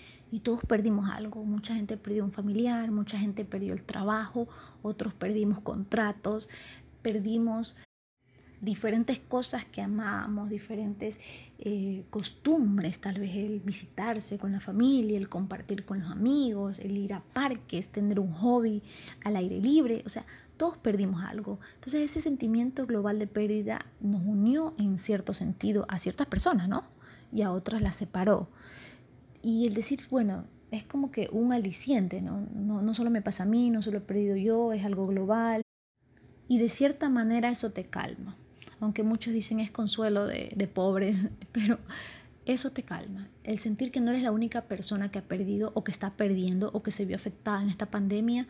todos 0.43 0.61
perdimos 0.65 1.09
algo. 1.09 1.43
Mucha 1.43 1.75
gente 1.75 1.97
perdió 1.97 2.23
un 2.23 2.31
familiar, 2.31 2.89
mucha 2.91 3.19
gente 3.19 3.43
perdió 3.43 3.73
el 3.73 3.83
trabajo, 3.83 4.47
otros 4.81 5.13
perdimos 5.13 5.59
contratos, 5.59 6.47
perdimos 7.01 7.75
diferentes 8.61 9.19
cosas 9.19 9.65
que 9.65 9.81
amábamos, 9.81 10.49
diferentes 10.49 11.19
eh, 11.59 12.05
costumbres, 12.09 12.99
tal 12.99 13.19
vez 13.19 13.35
el 13.35 13.59
visitarse 13.59 14.37
con 14.37 14.53
la 14.53 14.61
familia, 14.61 15.17
el 15.17 15.27
compartir 15.27 15.83
con 15.83 15.99
los 15.99 16.11
amigos, 16.11 16.79
el 16.79 16.95
ir 16.95 17.13
a 17.13 17.19
parques, 17.19 17.89
tener 17.89 18.19
un 18.19 18.31
hobby 18.31 18.81
al 19.25 19.35
aire 19.35 19.59
libre, 19.59 20.03
o 20.05 20.09
sea, 20.09 20.25
todos 20.61 20.77
perdimos 20.77 21.23
algo. 21.23 21.59
Entonces 21.73 22.01
ese 22.01 22.21
sentimiento 22.21 22.85
global 22.85 23.17
de 23.17 23.25
pérdida 23.25 23.83
nos 23.99 24.21
unió 24.21 24.75
en 24.77 24.99
cierto 24.99 25.33
sentido 25.33 25.87
a 25.89 25.97
ciertas 25.97 26.27
personas, 26.27 26.69
¿no? 26.69 26.83
Y 27.31 27.41
a 27.41 27.51
otras 27.51 27.81
las 27.81 27.95
separó. 27.95 28.47
Y 29.41 29.65
el 29.65 29.73
decir, 29.73 30.01
bueno, 30.11 30.45
es 30.69 30.83
como 30.83 31.09
que 31.09 31.29
un 31.31 31.51
aliciente, 31.51 32.21
¿no? 32.21 32.47
No, 32.53 32.83
no 32.83 32.93
solo 32.93 33.09
me 33.09 33.23
pasa 33.23 33.41
a 33.41 33.47
mí, 33.47 33.71
no 33.71 33.81
solo 33.81 33.97
he 33.97 34.01
perdido 34.01 34.35
yo, 34.35 34.71
es 34.71 34.85
algo 34.85 35.07
global. 35.07 35.63
Y 36.47 36.59
de 36.59 36.69
cierta 36.69 37.09
manera 37.09 37.49
eso 37.49 37.71
te 37.71 37.85
calma. 37.85 38.37
Aunque 38.79 39.01
muchos 39.01 39.33
dicen 39.33 39.59
es 39.59 39.71
consuelo 39.71 40.27
de, 40.27 40.53
de 40.55 40.67
pobres, 40.67 41.29
pero 41.51 41.79
eso 42.45 42.71
te 42.71 42.83
calma. 42.83 43.29
El 43.43 43.57
sentir 43.57 43.91
que 43.91 43.99
no 43.99 44.11
eres 44.11 44.21
la 44.21 44.31
única 44.31 44.61
persona 44.65 45.09
que 45.09 45.17
ha 45.17 45.23
perdido 45.23 45.71
o 45.73 45.83
que 45.83 45.91
está 45.91 46.11
perdiendo 46.11 46.69
o 46.71 46.83
que 46.83 46.91
se 46.91 47.05
vio 47.05 47.15
afectada 47.15 47.63
en 47.63 47.71
esta 47.71 47.87
pandemia 47.87 48.47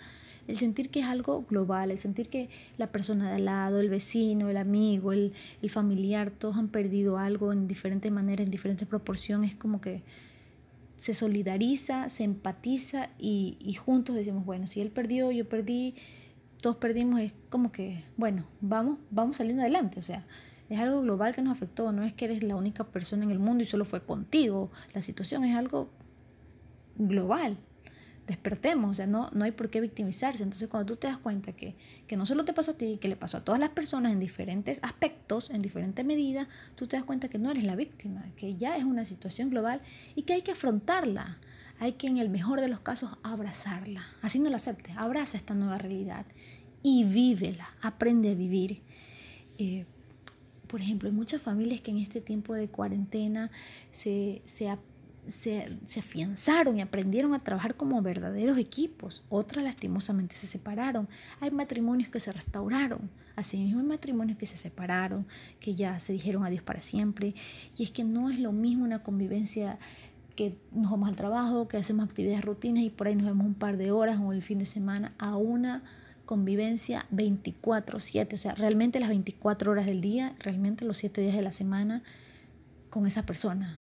el 0.48 0.58
sentir 0.58 0.90
que 0.90 1.02
es 1.02 1.06
algo 1.06 1.46
global, 1.50 1.92
el 1.92 1.98
sentir 1.98 2.30
que 2.30 2.50
la 2.78 2.88
persona 2.92 3.30
de 3.30 3.36
al 3.36 3.46
lado, 3.46 3.80
el 3.80 3.90
vecino, 3.90 4.50
el 4.50 4.58
amigo, 4.58 5.14
el, 5.14 5.34
familiar, 5.70 6.32
todos 6.32 6.58
han 6.58 6.68
perdido 6.68 7.18
algo 7.18 7.54
en 7.54 7.68
diferentes 7.68 8.12
maneras, 8.12 8.46
en 8.46 8.52
diferentes 8.52 8.88
proporciones, 8.88 9.56
como 9.56 9.82
que 9.82 10.02
se 10.98 11.14
solidariza, 11.14 12.10
se 12.10 12.24
empatiza 12.24 13.10
y, 13.18 13.58
y 13.60 13.74
juntos 13.74 14.16
decimos, 14.16 14.46
bueno, 14.46 14.68
si 14.68 14.82
él 14.82 14.92
perdió, 14.92 15.32
yo 15.32 15.48
perdí, 15.48 15.96
todos 16.62 16.76
perdimos, 16.76 17.22
es 17.22 17.34
como 17.50 17.72
que, 17.72 18.04
bueno, 18.18 18.46
vamos, 18.60 19.00
vamos 19.10 19.38
saliendo 19.38 19.62
adelante, 19.62 20.00
o 20.00 20.04
sea, 20.04 20.26
es 20.70 20.80
algo 20.80 21.02
global 21.02 21.34
que 21.36 21.42
nos 21.42 21.54
afectó, 21.54 21.92
no 21.92 22.04
es 22.04 22.14
que 22.14 22.26
eres 22.26 22.44
la 22.44 22.56
única 22.56 22.84
persona 22.86 23.24
en 23.24 23.32
el 23.32 23.40
mundo 23.40 23.64
y 23.64 23.66
solo 23.66 23.84
fue 23.84 24.04
contigo, 24.04 24.72
la 24.94 25.02
situación 25.02 25.44
es 25.44 25.56
algo 25.56 25.90
global 26.98 27.58
despertemos, 28.28 28.92
o 28.92 28.94
sea, 28.94 29.08
no, 29.08 29.30
no 29.34 29.46
hay 29.46 29.52
por 29.52 29.70
qué 29.70 29.82
victimizarse. 29.82 30.44
Entonces, 30.44 30.70
cuando 30.70 30.94
tú 30.94 31.00
te 31.00 31.08
das 31.08 31.18
cuenta 31.18 31.52
que, 31.54 31.76
que 32.08 32.18
no 32.18 32.26
solo 32.26 32.46
te 32.46 32.54
pasó 32.54 32.72
a 32.72 32.74
ti, 32.78 32.98
que 33.02 33.08
le 33.08 33.16
pasó 33.16 33.38
a 33.38 33.44
todas 33.44 33.60
las 33.60 33.70
personas 33.70 34.12
en 34.12 34.20
diferentes 34.20 34.80
aspectos, 34.84 35.50
en 35.50 35.62
diferentes 35.62 36.06
medidas, 36.06 36.48
tú 36.76 36.88
te 36.88 36.98
das 36.98 37.06
cuenta 37.06 37.28
que 37.28 37.38
no 37.38 37.52
eres 37.52 37.64
la 37.64 37.76
víctima, 37.76 38.26
que 38.38 38.56
ya 38.56 38.78
es 38.78 38.84
una 38.84 39.06
situación 39.06 39.50
global 39.50 39.82
y 40.16 40.24
que 40.24 40.34
hay 40.34 40.42
que 40.42 40.52
afrontarla. 40.52 41.38
Hay 41.80 41.94
que, 41.94 42.08
en 42.08 42.20
el 42.20 42.30
mejor 42.30 42.62
de 42.62 42.68
los 42.68 42.80
casos, 42.80 43.10
abrazarla. 43.24 44.06
Así 44.22 44.40
no 44.40 44.50
la 44.50 44.58
aceptes, 44.58 44.96
abraza 44.98 45.38
esta 45.38 45.56
nueva 45.56 45.80
realidad 45.80 46.26
y 46.84 47.04
vívela, 47.04 47.74
aprende 47.82 48.32
a 48.32 48.36
vivir. 48.36 48.82
Eh, 49.58 49.86
por 50.68 50.82
ejemplo, 50.82 51.10
hay 51.10 51.16
muchas 51.16 51.42
familias 51.42 51.82
que 51.82 51.92
en 51.92 51.98
este 51.98 52.22
tiempo 52.22 52.54
de 52.54 52.70
cuarentena 52.70 53.52
se, 53.92 54.42
se, 54.46 54.70
se, 55.32 55.78
afianzaron 55.98 56.78
y 56.78 56.82
aprendieron 56.82 57.34
a 57.34 57.40
trabajar 57.40 57.76
como 57.76 58.02
verdaderos 58.02 58.58
equipos. 58.58 59.24
Otras 59.30 59.64
lastimosamente 59.64 60.36
se 60.36 60.48
separaron. 60.48 61.08
Hay 61.40 61.52
matrimonios 61.52 62.10
que 62.10 62.20
se 62.20 62.32
restauraron. 62.32 63.10
Asimismo 63.36 63.80
hay 63.80 63.86
matrimonios 63.86 64.38
que 64.38 64.46
se 64.46 64.58
separaron, 64.58 65.26
que 65.60 65.76
ya 65.76 66.00
se 66.00 66.14
dijeron 66.14 66.44
adiós 66.44 66.62
para 66.62 66.82
siempre. 66.82 67.34
Y 67.78 67.84
es 67.84 67.92
que 67.92 68.04
no 68.04 68.30
es 68.30 68.40
lo 68.40 68.52
mismo 68.52 68.84
una 68.84 69.04
convivencia 69.04 69.80
que 70.36 70.56
nos 70.72 70.92
vamos 70.92 71.10
al 71.10 71.16
trabajo, 71.16 71.68
que 71.68 71.78
hacemos 71.78 72.08
actividades 72.08 72.44
rutinas 72.44 72.84
y 72.84 72.90
por 72.90 73.08
ahí 73.08 73.16
nos 73.16 73.26
vemos 73.26 73.46
un 73.46 73.54
par 73.54 73.78
de 73.78 73.92
horas 73.92 74.20
o 74.20 74.32
el 74.32 74.44
fin 74.44 74.60
de 74.60 74.66
semana, 74.66 75.14
a 75.18 75.36
una 75.36 75.84
convivencia 76.26 77.06
24/7, 77.12 78.36
o 78.36 78.38
sea, 78.38 78.56
realmente 78.56 79.00
las 79.00 79.10
24 79.10 79.72
horas 79.72 79.86
del 79.86 80.00
día, 80.00 80.36
realmente 80.40 80.86
los 80.86 80.98
7 80.98 81.22
días 81.22 81.36
de 81.36 81.42
la 81.42 81.52
semana 81.52 82.04
con 82.90 83.06
esa 83.06 83.26
persona. 83.26 83.76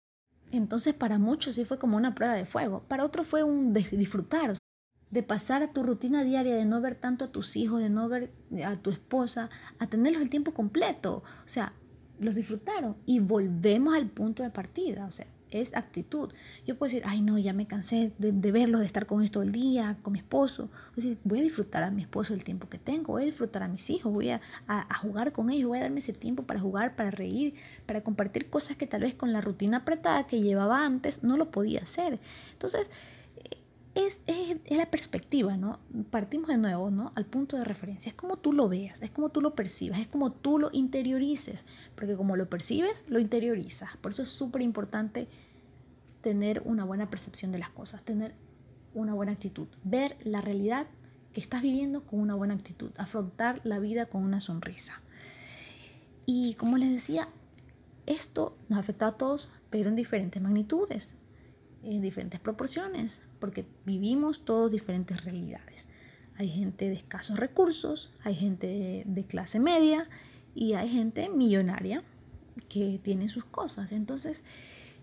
Entonces 0.51 0.93
para 0.93 1.19
muchos 1.19 1.55
sí 1.55 1.65
fue 1.65 1.77
como 1.77 1.97
una 1.97 2.15
prueba 2.15 2.33
de 2.33 2.45
fuego, 2.45 2.83
para 2.87 3.05
otros 3.05 3.27
fue 3.27 3.43
un 3.43 3.73
disfrutar, 3.73 4.53
de 5.11 5.23
pasar 5.23 5.63
a 5.63 5.73
tu 5.73 5.83
rutina 5.83 6.23
diaria, 6.23 6.55
de 6.55 6.65
no 6.65 6.81
ver 6.81 6.95
tanto 6.95 7.25
a 7.25 7.31
tus 7.31 7.55
hijos, 7.55 7.81
de 7.81 7.89
no 7.89 8.07
ver 8.09 8.31
a 8.65 8.75
tu 8.75 8.89
esposa, 8.89 9.49
a 9.79 9.87
tenerlos 9.87 10.21
el 10.21 10.29
tiempo 10.29 10.53
completo. 10.53 11.23
O 11.45 11.47
sea, 11.47 11.73
los 12.19 12.35
disfrutaron 12.35 12.97
y 13.05 13.19
volvemos 13.19 13.95
al 13.95 14.07
punto 14.07 14.43
de 14.43 14.49
partida. 14.49 15.05
O 15.05 15.11
sea, 15.11 15.27
es 15.51 15.75
actitud. 15.75 16.31
Yo 16.65 16.77
puedo 16.77 16.91
decir, 16.91 17.03
ay 17.05 17.21
no, 17.21 17.37
ya 17.37 17.53
me 17.53 17.67
cansé 17.67 18.11
de, 18.17 18.31
de 18.31 18.51
verlos, 18.51 18.81
de 18.81 18.85
estar 18.85 19.05
con 19.05 19.23
esto 19.23 19.41
el 19.41 19.51
día, 19.51 19.97
con 20.01 20.13
mi 20.13 20.19
esposo. 20.19 20.69
Voy 21.23 21.39
a 21.39 21.43
disfrutar 21.43 21.83
a 21.83 21.89
mi 21.89 22.01
esposo 22.01 22.33
el 22.33 22.43
tiempo 22.43 22.69
que 22.69 22.77
tengo, 22.77 23.13
voy 23.13 23.23
a 23.23 23.25
disfrutar 23.25 23.63
a 23.63 23.67
mis 23.67 23.89
hijos, 23.89 24.13
voy 24.13 24.29
a, 24.29 24.41
a, 24.67 24.93
jugar 24.95 25.31
con 25.31 25.49
ellos, 25.49 25.69
voy 25.69 25.79
a 25.79 25.81
darme 25.81 25.99
ese 25.99 26.13
tiempo 26.13 26.43
para 26.43 26.59
jugar, 26.59 26.95
para 26.95 27.11
reír, 27.11 27.53
para 27.85 28.01
compartir 28.01 28.49
cosas 28.49 28.77
que 28.77 28.87
tal 28.87 29.01
vez 29.01 29.15
con 29.15 29.33
la 29.33 29.41
rutina 29.41 29.77
apretada 29.77 30.27
que 30.27 30.41
llevaba 30.41 30.85
antes 30.85 31.23
no 31.23 31.37
lo 31.37 31.51
podía 31.51 31.81
hacer. 31.81 32.19
Entonces, 32.53 32.89
es, 33.95 34.21
es, 34.27 34.57
es, 34.65 34.77
la 34.77 34.89
perspectiva, 34.91 35.57
¿no? 35.57 35.79
Partimos 36.11 36.47
de 36.47 36.57
nuevo, 36.57 36.91
¿no? 36.91 37.11
Al 37.15 37.25
punto 37.25 37.57
de 37.57 37.63
referencia. 37.63 38.09
Es 38.09 38.15
como 38.15 38.37
tú 38.37 38.53
lo 38.53 38.69
veas, 38.69 39.01
es 39.01 39.11
como 39.11 39.29
tú 39.29 39.41
lo 39.41 39.55
percibas, 39.55 39.99
es 39.99 40.07
como 40.07 40.31
tú 40.31 40.59
lo 40.59 40.69
interiorices, 40.71 41.65
porque 41.95 42.15
como 42.15 42.35
lo 42.35 42.49
percibes, 42.49 43.03
lo 43.07 43.19
interiorizas. 43.19 43.97
Por 43.97 44.11
eso 44.11 44.23
es 44.23 44.29
súper 44.29 44.61
importante 44.61 45.27
tener 46.21 46.61
una 46.65 46.83
buena 46.83 47.09
percepción 47.09 47.51
de 47.51 47.59
las 47.59 47.69
cosas, 47.69 48.03
tener 48.03 48.35
una 48.93 49.13
buena 49.13 49.31
actitud, 49.31 49.67
ver 49.83 50.17
la 50.23 50.41
realidad 50.41 50.87
que 51.33 51.41
estás 51.41 51.61
viviendo 51.61 52.05
con 52.05 52.19
una 52.19 52.35
buena 52.35 52.53
actitud, 52.53 52.91
afrontar 52.97 53.61
la 53.63 53.79
vida 53.79 54.07
con 54.07 54.23
una 54.23 54.39
sonrisa. 54.39 55.01
Y 56.25 56.55
como 56.55 56.77
les 56.77 56.91
decía, 56.91 57.29
esto 58.05 58.55
nos 58.67 58.79
afecta 58.79 59.07
a 59.07 59.17
todos, 59.17 59.49
pero 59.69 59.89
en 59.89 59.95
diferentes 59.95 60.41
magnitudes 60.41 61.15
en 61.83 62.01
diferentes 62.01 62.39
proporciones, 62.39 63.21
porque 63.39 63.65
vivimos 63.85 64.45
todos 64.45 64.71
diferentes 64.71 65.23
realidades. 65.23 65.89
Hay 66.37 66.49
gente 66.49 66.87
de 66.87 66.93
escasos 66.93 67.37
recursos, 67.37 68.13
hay 68.23 68.35
gente 68.35 69.03
de, 69.05 69.23
clase 69.25 69.59
media 69.59 70.07
y 70.55 70.73
hay 70.73 70.89
gente 70.89 71.29
millonaria 71.29 72.03
que 72.69 72.99
tiene 73.03 73.29
sus 73.29 73.43
cosas. 73.45 73.91
Entonces, 73.91 74.43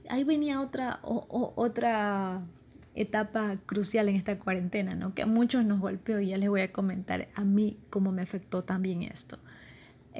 ahí 0.09 0.25
venía 0.25 0.61
otra, 0.61 1.01
otra 1.03 2.43
etapa 2.95 3.59
crucial 3.67 4.09
en 4.09 4.17
esta 4.17 4.39
cuarentena, 4.39 4.95
¿no? 4.95 5.15
que 5.15 5.23
a 5.23 5.27
muchos 5.27 5.65
nos 5.65 5.81
golpeó 5.81 6.21
y 6.21 6.29
ya 6.29 6.39
les 6.39 6.49
voy 6.49 6.63
a 6.63 6.73
comentar 6.73 7.29
a 7.35 7.45
mí 7.45 7.79
cómo 7.91 8.13
me 8.13 8.23
afectó 8.23 8.65
también 8.65 9.03
esto 9.03 9.39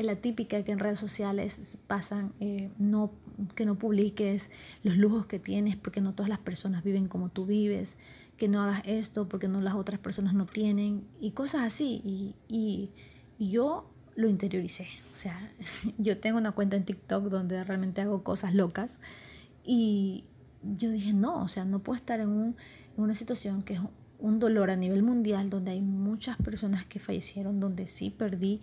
la 0.03 0.17
típica 0.17 0.63
que 0.63 0.73
en 0.73 0.79
redes 0.79 0.99
sociales 0.99 1.79
pasan, 1.87 2.33
eh, 2.41 2.71
no, 2.79 3.13
que 3.55 3.67
no 3.67 3.77
publiques 3.77 4.51
los 4.83 4.97
lujos 4.97 5.27
que 5.27 5.39
tienes 5.39 5.77
porque 5.77 6.01
no 6.01 6.15
todas 6.15 6.29
las 6.29 6.39
personas 6.39 6.83
viven 6.83 7.09
como 7.09 7.29
tú 7.29 7.47
vives, 7.47 7.97
que 8.37 8.49
no 8.49 8.63
hagas 8.63 8.83
esto 8.85 9.29
porque 9.29 9.49
no 9.49 9.61
las 9.61 9.75
otras 9.75 9.99
personas 9.99 10.35
no 10.35 10.47
tienen 10.47 11.05
y 11.21 11.33
cosas 11.33 11.63
así. 11.63 12.01
Y, 12.05 12.35
y, 12.49 12.91
yo 13.39 13.91
lo 14.15 14.29
interioricé. 14.29 14.89
O 15.13 15.17
sea, 15.17 15.53
yo 15.99 16.19
tengo 16.19 16.39
una 16.39 16.53
cuenta 16.53 16.77
en 16.77 16.85
TikTok 16.85 17.25
donde 17.25 17.63
realmente 17.65 18.01
hago 18.01 18.23
cosas 18.23 18.55
locas 18.55 19.01
y 19.65 20.25
yo 20.63 20.91
dije, 20.91 21.13
no, 21.13 21.43
o 21.43 21.49
sea, 21.49 21.65
no 21.65 21.81
puedo 21.81 21.97
estar 21.97 22.21
en, 22.21 22.29
un, 22.29 22.57
en 22.97 23.03
una 23.03 23.15
situación 23.15 23.63
que 23.63 23.75
es 23.75 23.81
un 24.19 24.39
dolor 24.39 24.71
a 24.71 24.77
nivel 24.77 25.03
mundial, 25.03 25.51
donde 25.51 25.73
hay 25.73 25.83
muchas 25.83 26.37
personas 26.37 26.85
que 26.85 26.99
fallecieron, 26.99 27.61
donde 27.61 27.87
sí 27.87 28.11
perdí 28.11 28.61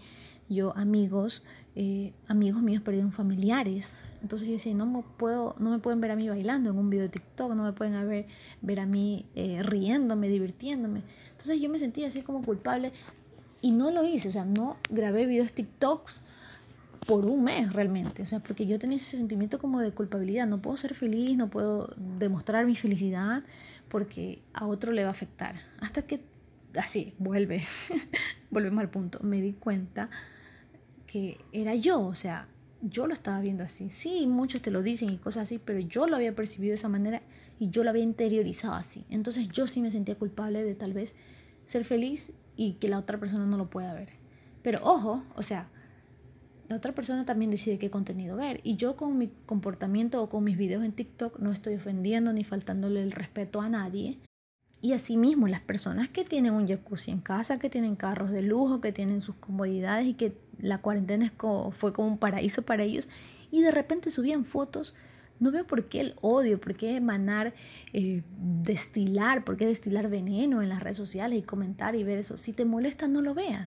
yo 0.49 0.75
amigos, 0.75 1.43
eh, 1.75 2.13
amigos 2.27 2.61
míos 2.61 2.81
perdieron 2.81 3.11
familiares. 3.11 3.99
Entonces 4.21 4.47
yo 4.47 4.53
decía, 4.53 4.73
no 4.73 4.85
me, 4.85 5.03
puedo, 5.17 5.55
no 5.59 5.69
me 5.69 5.79
pueden 5.79 6.01
ver 6.01 6.11
a 6.11 6.15
mí 6.15 6.29
bailando 6.29 6.69
en 6.69 6.77
un 6.77 6.89
video 6.89 7.03
de 7.03 7.09
TikTok, 7.09 7.53
no 7.55 7.63
me 7.63 7.73
pueden 7.73 8.07
ver, 8.07 8.27
ver 8.61 8.79
a 8.79 8.85
mí 8.85 9.25
eh, 9.35 9.61
riéndome, 9.63 10.29
divirtiéndome. 10.29 11.03
Entonces 11.31 11.59
yo 11.61 11.69
me 11.69 11.79
sentía 11.79 12.07
así 12.07 12.21
como 12.21 12.41
culpable 12.41 12.93
y 13.61 13.71
no 13.71 13.91
lo 13.91 14.05
hice, 14.05 14.29
o 14.29 14.31
sea, 14.31 14.45
no 14.45 14.77
grabé 14.89 15.25
videos 15.25 15.53
TikToks 15.53 16.21
por 17.05 17.25
un 17.25 17.43
mes 17.43 17.73
realmente, 17.73 18.21
o 18.21 18.25
sea, 18.25 18.39
porque 18.39 18.65
yo 18.65 18.79
tenía 18.79 18.97
ese 18.97 19.17
sentimiento 19.17 19.59
como 19.59 19.79
de 19.79 19.91
culpabilidad, 19.91 20.47
no 20.47 20.61
puedo 20.61 20.77
ser 20.77 20.93
feliz, 20.95 21.37
no 21.37 21.49
puedo 21.49 21.93
demostrar 22.17 22.65
mi 22.65 22.75
felicidad 22.75 23.43
porque 23.93 24.41
a 24.55 24.65
otro 24.65 24.91
le 24.91 25.03
va 25.03 25.09
a 25.09 25.11
afectar. 25.11 25.53
Hasta 25.79 26.01
que 26.01 26.19
así, 26.75 27.13
vuelve, 27.19 27.61
volvemos 28.49 28.81
al 28.81 28.89
punto, 28.89 29.19
me 29.21 29.39
di 29.39 29.53
cuenta 29.53 30.09
que 31.05 31.37
era 31.51 31.75
yo, 31.75 32.01
o 32.01 32.15
sea, 32.15 32.47
yo 32.81 33.05
lo 33.05 33.13
estaba 33.13 33.39
viendo 33.39 33.63
así. 33.63 33.91
Sí, 33.91 34.25
muchos 34.25 34.63
te 34.63 34.71
lo 34.71 34.81
dicen 34.81 35.11
y 35.11 35.17
cosas 35.17 35.43
así, 35.43 35.59
pero 35.63 35.77
yo 35.77 36.07
lo 36.07 36.15
había 36.15 36.33
percibido 36.33 36.71
de 36.71 36.77
esa 36.77 36.89
manera 36.89 37.21
y 37.59 37.69
yo 37.69 37.83
lo 37.83 37.91
había 37.91 38.01
interiorizado 38.01 38.73
así. 38.73 39.05
Entonces 39.11 39.47
yo 39.49 39.67
sí 39.67 39.79
me 39.79 39.91
sentía 39.91 40.15
culpable 40.15 40.63
de 40.63 40.73
tal 40.73 40.93
vez 40.93 41.13
ser 41.65 41.85
feliz 41.85 42.31
y 42.57 42.73
que 42.73 42.89
la 42.89 42.97
otra 42.97 43.19
persona 43.19 43.45
no 43.45 43.57
lo 43.57 43.69
pueda 43.69 43.93
ver. 43.93 44.09
Pero 44.63 44.79
ojo, 44.81 45.23
o 45.35 45.43
sea, 45.43 45.69
la 46.69 46.75
otra 46.75 46.93
persona 46.93 47.25
también 47.25 47.51
decide 47.51 47.77
qué 47.77 47.89
contenido 47.89 48.35
ver. 48.35 48.61
Y 48.63 48.75
yo 48.75 48.95
con 48.95 49.17
mi 49.17 49.29
comportamiento 49.45 50.21
o 50.21 50.29
con 50.29 50.43
mis 50.43 50.57
videos 50.57 50.83
en 50.83 50.93
TikTok 50.93 51.39
no 51.39 51.51
estoy 51.51 51.75
ofendiendo 51.75 52.33
ni 52.33 52.43
faltándole 52.43 53.01
el 53.01 53.11
respeto 53.11 53.61
a 53.61 53.69
nadie. 53.69 54.19
Y 54.81 54.91
asimismo, 54.91 55.47
las 55.47 55.61
personas 55.61 56.09
que 56.09 56.25
tienen 56.25 56.53
un 56.53 56.67
jacuzzi 56.67 57.11
en 57.11 57.19
casa, 57.19 57.57
que 57.57 57.69
tienen 57.69 57.95
carros 57.95 58.31
de 58.31 58.41
lujo, 58.41 58.81
que 58.81 58.91
tienen 58.91 59.21
sus 59.21 59.35
comodidades 59.35 60.05
y 60.07 60.13
que 60.13 60.37
la 60.59 60.79
cuarentena 60.79 61.31
fue 61.71 61.93
como 61.93 62.07
un 62.07 62.17
paraíso 62.17 62.63
para 62.63 62.83
ellos 62.83 63.07
y 63.51 63.61
de 63.61 63.71
repente 63.71 64.09
subían 64.09 64.45
fotos, 64.45 64.95
no 65.39 65.51
veo 65.51 65.67
por 65.67 65.87
qué 65.87 66.01
el 66.01 66.15
odio, 66.21 66.59
por 66.59 66.73
qué 66.73 66.95
emanar, 66.95 67.53
eh, 67.93 68.23
destilar, 68.39 69.45
por 69.45 69.57
qué 69.57 69.67
destilar 69.67 70.09
veneno 70.09 70.61
en 70.61 70.69
las 70.69 70.81
redes 70.81 70.97
sociales 70.97 71.37
y 71.37 71.43
comentar 71.43 71.95
y 71.95 72.03
ver 72.03 72.17
eso. 72.17 72.37
Si 72.37 72.53
te 72.53 72.65
molesta, 72.65 73.07
no 73.07 73.21
lo 73.21 73.33
veas. 73.33 73.65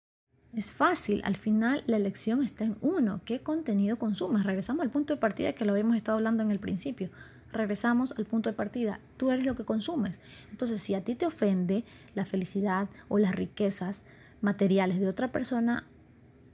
Es 0.54 0.73
fácil, 0.73 1.23
al 1.25 1.37
final 1.37 1.82
la 1.87 1.97
elección 1.97 2.42
está 2.42 2.64
en 2.64 2.76
uno, 2.82 3.21
qué 3.25 3.40
contenido 3.40 3.99
consumes. 3.99 4.44
Regresamos 4.44 4.82
al 4.82 4.90
punto 4.90 5.14
de 5.14 5.21
partida 5.21 5.54
que 5.54 5.64
lo 5.64 5.73
habíamos 5.73 5.97
estado 5.97 6.18
hablando 6.18 6.42
en 6.42 6.50
el 6.50 6.59
principio 6.59 7.11
regresamos 7.52 8.12
al 8.16 8.25
punto 8.25 8.50
de 8.50 8.56
partida. 8.56 9.00
Tú 9.16 9.30
eres 9.30 9.44
lo 9.44 9.54
que 9.54 9.64
consumes. 9.64 10.18
Entonces, 10.50 10.82
si 10.82 10.94
a 10.94 11.04
ti 11.04 11.14
te 11.14 11.26
ofende 11.26 11.85
la 12.14 12.26
felicidad 12.26 12.88
o 13.09 13.18
las 13.18 13.35
riquezas 13.35 14.02
materiales 14.40 14.99
de 14.99 15.09
otra 15.09 15.30
persona, 15.30 15.87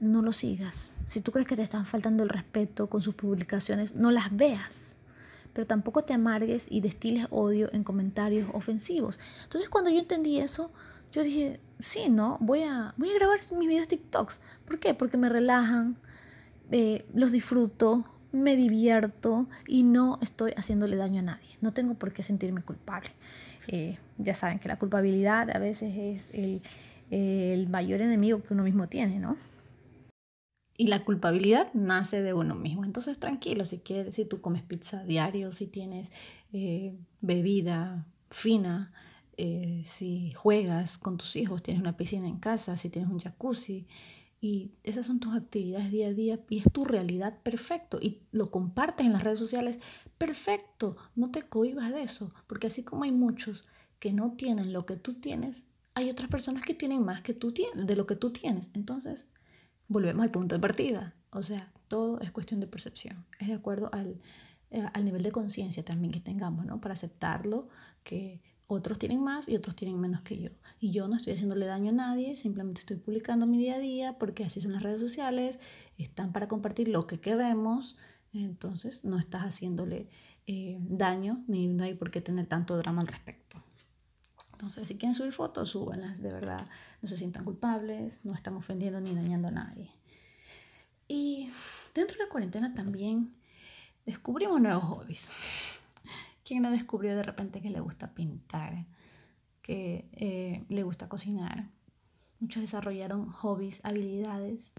no 0.00 0.22
lo 0.22 0.32
sigas. 0.32 0.94
Si 1.04 1.20
tú 1.20 1.32
crees 1.32 1.48
que 1.48 1.56
te 1.56 1.62
están 1.62 1.86
faltando 1.86 2.22
el 2.22 2.28
respeto 2.28 2.88
con 2.88 3.02
sus 3.02 3.14
publicaciones, 3.14 3.94
no 3.94 4.10
las 4.10 4.36
veas. 4.36 4.96
Pero 5.52 5.66
tampoco 5.66 6.04
te 6.04 6.12
amargues 6.12 6.66
y 6.70 6.80
destiles 6.80 7.26
odio 7.30 7.70
en 7.72 7.84
comentarios 7.84 8.48
ofensivos. 8.52 9.18
Entonces, 9.44 9.70
cuando 9.70 9.90
yo 9.90 9.98
entendí 9.98 10.38
eso, 10.38 10.70
yo 11.10 11.22
dije, 11.22 11.58
sí, 11.78 12.08
¿no? 12.08 12.38
Voy 12.40 12.62
a, 12.62 12.94
voy 12.96 13.10
a 13.10 13.14
grabar 13.14 13.40
mis 13.56 13.68
videos 13.68 13.88
TikToks. 13.88 14.40
¿Por 14.64 14.78
qué? 14.78 14.94
Porque 14.94 15.16
me 15.16 15.28
relajan, 15.28 15.96
eh, 16.70 17.04
los 17.14 17.32
disfruto, 17.32 18.04
me 18.32 18.56
divierto 18.56 19.46
y 19.66 19.82
no 19.82 20.18
estoy 20.20 20.52
haciéndole 20.56 20.96
daño 20.96 21.20
a 21.20 21.22
nadie. 21.22 21.48
No 21.60 21.72
tengo 21.72 21.94
por 21.94 22.12
qué 22.12 22.22
sentirme 22.22 22.62
culpable. 22.62 23.10
Eh, 23.68 23.98
ya 24.18 24.34
saben 24.34 24.58
que 24.58 24.68
la 24.68 24.78
culpabilidad 24.78 25.50
a 25.50 25.58
veces 25.58 25.94
es 25.96 26.34
el, 26.34 26.62
el 27.10 27.68
mayor 27.68 28.00
enemigo 28.00 28.42
que 28.42 28.54
uno 28.54 28.64
mismo 28.64 28.88
tiene, 28.88 29.18
¿no? 29.18 29.36
Y 30.80 30.86
la 30.86 31.04
culpabilidad 31.04 31.72
nace 31.74 32.22
de 32.22 32.34
uno 32.34 32.54
mismo. 32.54 32.84
Entonces, 32.84 33.18
tranquilo, 33.18 33.64
si 33.64 33.78
quieres, 33.78 34.14
si 34.14 34.24
tú 34.24 34.40
comes 34.40 34.62
pizza 34.62 35.02
diario, 35.02 35.50
si 35.50 35.66
tienes 35.66 36.12
eh, 36.52 36.96
bebida 37.20 38.06
fina, 38.30 38.92
eh, 39.38 39.82
si 39.84 40.32
juegas 40.32 40.98
con 40.98 41.16
tus 41.16 41.36
hijos, 41.36 41.62
tienes 41.62 41.80
una 41.80 41.96
piscina 41.96 42.26
en 42.26 42.38
casa, 42.38 42.76
si 42.76 42.90
tienes 42.90 43.08
un 43.08 43.20
jacuzzi, 43.20 43.86
y 44.40 44.72
esas 44.82 45.06
son 45.06 45.20
tus 45.20 45.34
actividades 45.34 45.92
día 45.92 46.08
a 46.08 46.12
día 46.12 46.40
y 46.48 46.58
es 46.58 46.64
tu 46.72 46.84
realidad 46.84 47.38
perfecto 47.42 47.98
y 48.00 48.22
lo 48.32 48.50
compartes 48.50 49.06
en 49.06 49.12
las 49.12 49.22
redes 49.22 49.38
sociales, 49.38 49.78
perfecto, 50.18 50.96
no 51.14 51.30
te 51.30 51.42
cohibas 51.42 51.92
de 51.92 52.02
eso, 52.02 52.34
porque 52.48 52.66
así 52.66 52.82
como 52.82 53.04
hay 53.04 53.12
muchos 53.12 53.64
que 54.00 54.12
no 54.12 54.32
tienen 54.32 54.72
lo 54.72 54.86
que 54.86 54.96
tú 54.96 55.14
tienes, 55.14 55.64
hay 55.94 56.10
otras 56.10 56.28
personas 56.28 56.64
que 56.64 56.74
tienen 56.74 57.04
más 57.04 57.22
que 57.22 57.32
tú 57.32 57.52
tienes, 57.52 57.86
de 57.86 57.96
lo 57.96 58.06
que 58.06 58.16
tú 58.16 58.32
tienes. 58.32 58.70
Entonces, 58.74 59.26
volvemos 59.86 60.24
al 60.24 60.32
punto 60.32 60.56
de 60.56 60.60
partida, 60.60 61.14
o 61.30 61.44
sea, 61.44 61.72
todo 61.86 62.20
es 62.20 62.32
cuestión 62.32 62.58
de 62.58 62.66
percepción, 62.66 63.24
es 63.38 63.46
de 63.46 63.54
acuerdo 63.54 63.88
al, 63.92 64.20
eh, 64.70 64.84
al 64.94 65.04
nivel 65.04 65.22
de 65.22 65.30
conciencia 65.30 65.84
también 65.84 66.12
que 66.12 66.20
tengamos, 66.20 66.66
¿no? 66.66 66.80
Para 66.80 66.94
aceptarlo, 66.94 67.68
que 68.02 68.40
otros 68.68 68.98
tienen 68.98 69.22
más 69.22 69.48
y 69.48 69.56
otros 69.56 69.74
tienen 69.74 69.98
menos 69.98 70.20
que 70.20 70.38
yo. 70.38 70.50
Y 70.78 70.92
yo 70.92 71.08
no 71.08 71.16
estoy 71.16 71.32
haciéndole 71.32 71.66
daño 71.66 71.90
a 71.90 71.94
nadie, 71.94 72.36
simplemente 72.36 72.80
estoy 72.80 72.96
publicando 72.96 73.46
mi 73.46 73.58
día 73.58 73.76
a 73.76 73.78
día 73.78 74.18
porque 74.18 74.44
así 74.44 74.60
son 74.60 74.72
las 74.72 74.82
redes 74.82 75.00
sociales, 75.00 75.58
están 75.96 76.32
para 76.32 76.46
compartir 76.48 76.88
lo 76.88 77.06
que 77.06 77.18
queremos, 77.18 77.96
entonces 78.32 79.04
no 79.04 79.18
estás 79.18 79.42
haciéndole 79.42 80.08
eh, 80.46 80.76
daño 80.80 81.42
ni 81.48 81.66
no 81.66 81.84
hay 81.84 81.94
por 81.94 82.10
qué 82.10 82.20
tener 82.20 82.46
tanto 82.46 82.76
drama 82.76 83.00
al 83.00 83.08
respecto. 83.08 83.62
Entonces, 84.52 84.88
si 84.88 84.96
quieren 84.96 85.14
subir 85.14 85.32
fotos, 85.32 85.70
súbanlas, 85.70 86.20
de 86.20 86.32
verdad, 86.32 86.60
no 87.00 87.08
se 87.08 87.16
sientan 87.16 87.44
culpables, 87.44 88.20
no 88.24 88.34
están 88.34 88.56
ofendiendo 88.56 89.00
ni 89.00 89.14
dañando 89.14 89.48
a 89.48 89.52
nadie. 89.52 89.90
Y 91.06 91.50
dentro 91.94 92.18
de 92.18 92.24
la 92.24 92.30
cuarentena 92.30 92.74
también 92.74 93.34
descubrimos 94.04 94.60
nuevos 94.60 94.84
hobbies. 94.84 95.28
¿Quién 96.48 96.62
no 96.62 96.70
descubrió 96.70 97.14
de 97.14 97.22
repente 97.22 97.60
que 97.60 97.68
le 97.68 97.80
gusta 97.80 98.14
pintar, 98.14 98.86
que 99.60 100.08
eh, 100.12 100.64
le 100.70 100.82
gusta 100.82 101.06
cocinar? 101.06 101.68
Muchos 102.40 102.62
desarrollaron 102.62 103.30
hobbies, 103.30 103.84
habilidades 103.84 104.72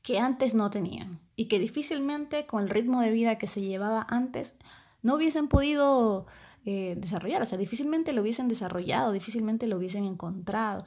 que 0.00 0.18
antes 0.18 0.54
no 0.54 0.70
tenían 0.70 1.20
y 1.36 1.48
que 1.48 1.58
difícilmente 1.58 2.46
con 2.46 2.62
el 2.62 2.70
ritmo 2.70 3.02
de 3.02 3.10
vida 3.10 3.36
que 3.36 3.46
se 3.46 3.60
llevaba 3.60 4.06
antes 4.08 4.54
no 5.02 5.16
hubiesen 5.16 5.48
podido 5.48 6.28
eh, 6.64 6.94
desarrollar, 6.96 7.42
o 7.42 7.44
sea, 7.44 7.58
difícilmente 7.58 8.12
lo 8.12 8.22
hubiesen 8.22 8.46
desarrollado, 8.46 9.10
difícilmente 9.10 9.66
lo 9.66 9.78
hubiesen 9.78 10.04
encontrado. 10.04 10.84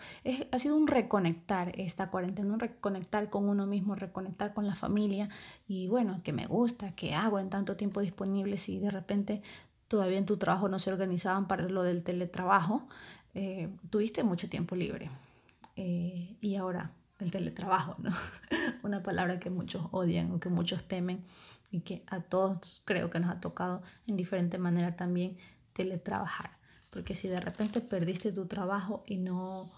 Ha 0.51 0.57
sido 0.57 0.77
un 0.77 0.87
reconectar 0.87 1.77
esta 1.77 2.09
cuarentena, 2.09 2.53
un 2.53 2.61
reconectar 2.61 3.29
con 3.29 3.49
uno 3.49 3.67
mismo, 3.67 3.93
reconectar 3.93 4.53
con 4.53 4.67
la 4.67 4.75
familia 4.75 5.27
y 5.67 5.89
bueno, 5.89 6.21
que 6.23 6.31
me 6.31 6.47
gusta, 6.47 6.95
que 6.95 7.13
hago 7.13 7.39
en 7.39 7.49
tanto 7.49 7.75
tiempo 7.75 7.99
disponible 7.99 8.57
si 8.57 8.79
de 8.79 8.89
repente 8.89 9.41
todavía 9.87 10.17
en 10.17 10.25
tu 10.25 10.37
trabajo 10.37 10.69
no 10.69 10.79
se 10.79 10.91
organizaban 10.91 11.47
para 11.47 11.67
lo 11.67 11.83
del 11.83 12.03
teletrabajo, 12.03 12.87
eh, 13.33 13.69
tuviste 13.89 14.23
mucho 14.23 14.49
tiempo 14.49 14.75
libre. 14.75 15.09
Eh, 15.75 16.37
y 16.41 16.55
ahora 16.55 16.91
el 17.19 17.31
teletrabajo, 17.31 17.95
¿no? 17.99 18.11
Una 18.83 19.03
palabra 19.03 19.39
que 19.39 19.49
muchos 19.49 19.87
odian 19.91 20.31
o 20.31 20.39
que 20.39 20.49
muchos 20.49 20.83
temen 20.85 21.23
y 21.71 21.81
que 21.81 22.03
a 22.07 22.21
todos 22.21 22.81
creo 22.85 23.09
que 23.09 23.19
nos 23.19 23.29
ha 23.29 23.39
tocado 23.39 23.81
en 24.07 24.15
diferente 24.15 24.57
manera 24.57 24.95
también 24.95 25.37
teletrabajar. 25.73 26.51
Porque 26.89 27.15
si 27.15 27.27
de 27.27 27.39
repente 27.39 27.81
perdiste 27.81 28.31
tu 28.31 28.45
trabajo 28.45 29.03
y 29.05 29.17
no 29.17 29.69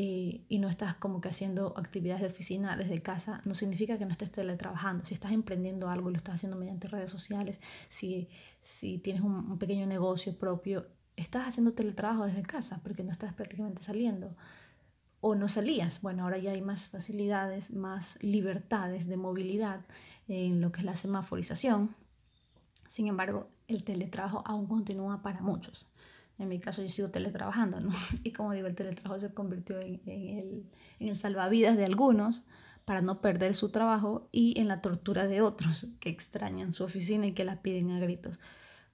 y, 0.00 0.58
no 0.60 0.68
estás 0.68 0.94
como 0.94 1.20
que 1.20 1.28
haciendo 1.28 1.74
actividades 1.76 2.20
de 2.20 2.28
oficina 2.28 2.76
desde 2.76 3.02
casa, 3.02 3.42
no 3.44 3.56
significa 3.56 3.98
que 3.98 4.04
no 4.04 4.12
estés 4.12 4.30
teletrabajando. 4.30 5.04
Si 5.04 5.12
estás 5.12 5.32
emprendiendo 5.32 5.90
algo 5.90 6.08
y 6.08 6.12
lo 6.12 6.18
estás 6.18 6.36
haciendo 6.36 6.56
mediante 6.56 6.86
redes 6.86 7.10
sociales, 7.10 7.60
si, 7.88 8.28
si 8.60 8.98
tienes 8.98 9.22
un, 9.22 9.58
pequeño 9.58 9.86
negocio 9.86 10.38
propio, 10.38 10.86
estás 11.16 11.48
haciendo 11.48 11.72
teletrabajo 11.72 12.26
desde 12.26 12.42
casa 12.42 12.80
porque 12.84 13.02
no 13.02 13.10
estás 13.10 13.34
prácticamente 13.34 13.82
saliendo 13.82 14.36
o 15.20 15.34
no 15.34 15.48
salías. 15.48 16.00
Bueno, 16.00 16.22
ahora 16.22 16.38
ya 16.38 16.52
hay 16.52 16.62
más 16.62 16.88
facilidades, 16.88 17.72
más 17.72 18.22
libertades 18.22 19.08
de 19.08 19.16
movilidad 19.16 19.80
en 20.28 20.60
lo 20.60 20.70
que 20.70 20.78
es 20.78 20.84
la 20.84 20.96
semaforización. 20.96 21.96
Sin 22.86 23.08
embargo, 23.08 23.48
el 23.66 23.82
teletrabajo 23.82 24.44
aún 24.46 24.66
continúa 24.66 25.22
para 25.22 25.40
muchos. 25.40 25.86
En 26.38 26.48
mi 26.48 26.60
caso 26.60 26.82
yo 26.82 26.88
sigo 26.88 27.10
teletrabajando, 27.10 27.80
¿no? 27.80 27.90
Y 28.22 28.32
como 28.32 28.52
digo, 28.52 28.66
el 28.66 28.74
teletrabajo 28.74 29.20
se 29.20 29.34
convirtió 29.34 29.80
en, 29.80 30.00
el, 30.06 30.70
en 31.00 31.08
el 31.08 31.16
salvavidas 31.16 31.76
de 31.76 31.84
algunos 31.84 32.44
para 32.84 33.02
no 33.02 33.20
perder 33.20 33.54
su 33.54 33.68
trabajo 33.68 34.30
y 34.32 34.58
en 34.58 34.66
la 34.66 34.80
tortura 34.80 35.26
de 35.26 35.42
otros 35.42 35.88
que 36.00 36.08
extrañan 36.08 36.72
su 36.72 36.84
oficina 36.84 37.26
y 37.26 37.32
que 37.32 37.44
la 37.44 37.60
piden 37.60 37.90
a 37.90 38.00
gritos. 38.00 38.38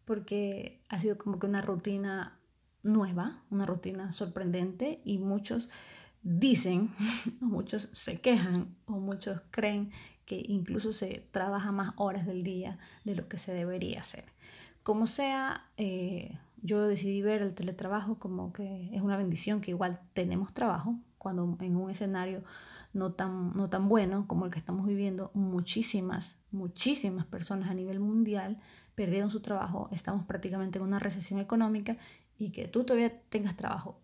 Porque 0.04 0.82
ha 0.88 0.98
sido 0.98 1.16
como 1.16 1.38
que 1.38 1.46
una 1.46 1.62
rutina 1.62 2.38
nueva, 2.82 3.44
una 3.50 3.66
rutina 3.66 4.12
sorprendente 4.12 5.00
y 5.04 5.18
muchos 5.18 5.68
dicen, 6.22 6.90
o 7.42 7.44
muchos 7.44 7.90
se 7.92 8.20
quejan, 8.20 8.74
o 8.86 8.98
muchos 8.98 9.42
creen 9.50 9.92
que 10.24 10.42
incluso 10.44 10.92
se 10.92 11.28
trabaja 11.30 11.70
más 11.70 11.92
horas 11.96 12.26
del 12.26 12.42
día 12.42 12.78
de 13.04 13.14
lo 13.14 13.28
que 13.28 13.38
se 13.38 13.52
debería 13.52 14.00
hacer. 14.00 14.24
Como 14.82 15.06
sea, 15.06 15.70
eh, 15.76 16.38
yo 16.64 16.88
decidí 16.88 17.20
ver 17.20 17.42
el 17.42 17.54
teletrabajo 17.54 18.18
como 18.18 18.52
que 18.54 18.88
es 18.94 19.02
una 19.02 19.18
bendición, 19.18 19.60
que 19.60 19.70
igual 19.70 20.00
tenemos 20.14 20.54
trabajo, 20.54 20.96
cuando 21.18 21.58
en 21.60 21.76
un 21.76 21.90
escenario 21.90 22.42
no 22.94 23.12
tan, 23.12 23.52
no 23.54 23.68
tan 23.68 23.86
bueno 23.86 24.26
como 24.26 24.46
el 24.46 24.50
que 24.50 24.58
estamos 24.58 24.86
viviendo, 24.86 25.30
muchísimas, 25.34 26.36
muchísimas 26.50 27.26
personas 27.26 27.70
a 27.70 27.74
nivel 27.74 28.00
mundial 28.00 28.58
perdieron 28.94 29.30
su 29.30 29.40
trabajo, 29.40 29.88
estamos 29.92 30.24
prácticamente 30.24 30.78
en 30.78 30.84
una 30.84 30.98
recesión 30.98 31.38
económica 31.38 31.98
y 32.38 32.50
que 32.50 32.66
tú 32.66 32.84
todavía 32.84 33.20
tengas 33.28 33.56
trabajo, 33.56 34.00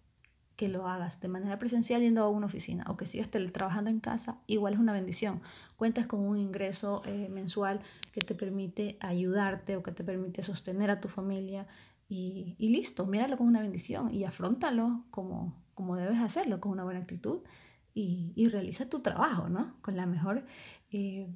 que 0.56 0.68
lo 0.68 0.86
hagas 0.86 1.18
de 1.20 1.28
manera 1.28 1.58
presencial 1.58 2.02
yendo 2.02 2.22
a 2.22 2.28
una 2.28 2.44
oficina 2.44 2.84
o 2.88 2.96
que 2.98 3.06
sigas 3.06 3.30
trabajando 3.30 3.88
en 3.88 4.00
casa, 4.00 4.36
igual 4.46 4.74
es 4.74 4.78
una 4.78 4.92
bendición. 4.92 5.40
Cuentas 5.76 6.04
con 6.04 6.20
un 6.20 6.36
ingreso 6.36 7.00
eh, 7.06 7.30
mensual 7.30 7.80
que 8.12 8.20
te 8.20 8.34
permite 8.34 8.98
ayudarte 9.00 9.76
o 9.76 9.82
que 9.82 9.92
te 9.92 10.04
permite 10.04 10.42
sostener 10.42 10.90
a 10.90 11.00
tu 11.00 11.08
familia 11.08 11.66
y, 12.12 12.56
listo, 12.58 13.06
míralo 13.06 13.36
como 13.36 13.48
una 13.48 13.60
bendición 13.60 14.12
y 14.12 14.24
afrontalo 14.24 15.04
como, 15.12 15.54
como 15.74 15.94
debes 15.94 16.18
hacerlo, 16.18 16.60
con 16.60 16.72
una 16.72 16.82
buena 16.82 16.98
actitud 16.98 17.42
y, 17.94 18.32
y 18.34 18.48
realiza 18.48 18.88
tu 18.88 18.98
trabajo, 18.98 19.48
¿no? 19.48 19.76
Con 19.80 19.96
la 19.96 20.06
mejor 20.06 20.44
eh, 20.90 21.28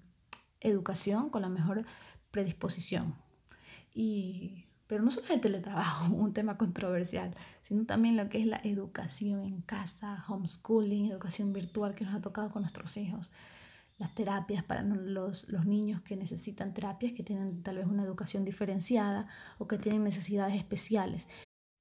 educación, 0.61 1.31
con 1.31 1.43
la 1.43 1.49
mejor 1.49 1.85
predisposición. 2.33 3.15
Y 3.95 4.67
pero 4.89 5.03
no 5.03 5.11
solo 5.11 5.27
el 5.31 5.41
teletrabajo, 5.41 6.13
un 6.15 6.33
tema 6.33 6.59
controversial, 6.59 7.35
sino 7.63 7.85
también 7.87 8.17
lo 8.17 8.29
que 8.29 8.41
es 8.41 8.47
la 8.47 8.61
educación 8.65 9.43
en 9.43 9.63
casa, 9.63 10.25
homeschooling, 10.29 11.07
educación 11.07 11.53
virtual 11.53 11.95
que 11.95 12.05
nos 12.05 12.15
ha 12.15 12.21
tocado 12.21 12.51
con 12.51 12.63
nuestros 12.63 12.97
hijos, 12.97 13.31
las 13.97 14.15
terapias 14.15 14.65
para 14.65 14.83
los, 14.83 15.49
los 15.49 15.67
niños 15.67 16.03
que 16.03 16.17
necesitan 16.17 16.75
terapias, 16.75 17.13
que 17.13 17.23
tienen 17.23 17.63
tal 17.63 17.79
vez 17.79 17.87
una 17.87 18.03
educación 18.03 18.45
diferenciada 18.45 19.29
o 19.59 19.69
que 19.69 19.79
tienen 19.79 20.03
necesidades 20.03 20.57
especiales. 20.57 21.29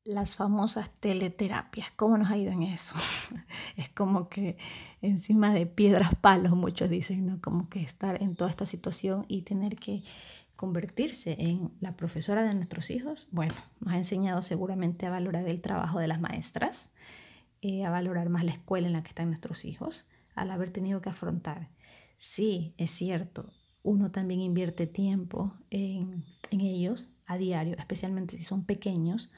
Las 0.05 0.35
famosas 0.35 0.91
teleterapias, 0.99 1.89
¿cómo 1.91 2.17
nos 2.17 2.29
ha 2.29 2.37
ido 2.37 2.51
en 2.51 2.63
eso? 2.63 2.95
es 3.77 3.89
como 3.89 4.27
que 4.27 4.57
encima 5.01 5.53
de 5.53 5.65
piedras 5.65 6.13
palos, 6.15 6.51
muchos 6.51 6.89
dicen, 6.89 7.25
¿no? 7.25 7.41
Como 7.41 7.69
que 7.69 7.81
estar 7.81 8.21
en 8.21 8.35
toda 8.35 8.49
esta 8.49 8.65
situación 8.65 9.25
y 9.27 9.43
tener 9.43 9.77
que 9.77 10.03
convertirse 10.55 11.35
en 11.39 11.71
la 11.79 11.95
profesora 11.97 12.43
de 12.43 12.53
nuestros 12.53 12.91
hijos, 12.91 13.27
bueno, 13.31 13.53
nos 13.79 13.93
ha 13.93 13.97
enseñado 13.97 14.41
seguramente 14.41 15.05
a 15.05 15.09
valorar 15.09 15.47
el 15.47 15.61
trabajo 15.61 15.99
de 15.99 16.07
las 16.07 16.19
maestras, 16.19 16.91
eh, 17.61 17.85
a 17.85 17.89
valorar 17.89 18.29
más 18.29 18.43
la 18.43 18.51
escuela 18.51 18.87
en 18.87 18.93
la 18.93 19.03
que 19.03 19.09
están 19.09 19.29
nuestros 19.29 19.65
hijos, 19.65 20.05
al 20.35 20.51
haber 20.51 20.71
tenido 20.71 21.01
que 21.01 21.09
afrontar. 21.09 21.69
Sí, 22.17 22.73
es 22.77 22.91
cierto, 22.91 23.51
uno 23.83 24.11
también 24.11 24.41
invierte 24.41 24.87
tiempo 24.87 25.53
en, 25.69 26.23
en 26.51 26.61
ellos 26.61 27.11
a 27.25 27.37
diario, 27.37 27.75
especialmente 27.77 28.37
si 28.37 28.43
son 28.43 28.65
pequeños. 28.65 29.31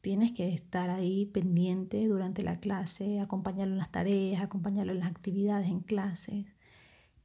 Tienes 0.00 0.32
que 0.32 0.52
estar 0.52 0.90
ahí 0.90 1.26
pendiente 1.26 2.06
durante 2.08 2.42
la 2.42 2.58
clase, 2.60 3.20
acompañarlo 3.20 3.74
en 3.74 3.78
las 3.78 3.92
tareas, 3.92 4.42
acompañarlo 4.42 4.92
en 4.92 4.98
las 5.00 5.10
actividades 5.10 5.68
en 5.68 5.80
clases, 5.80 6.46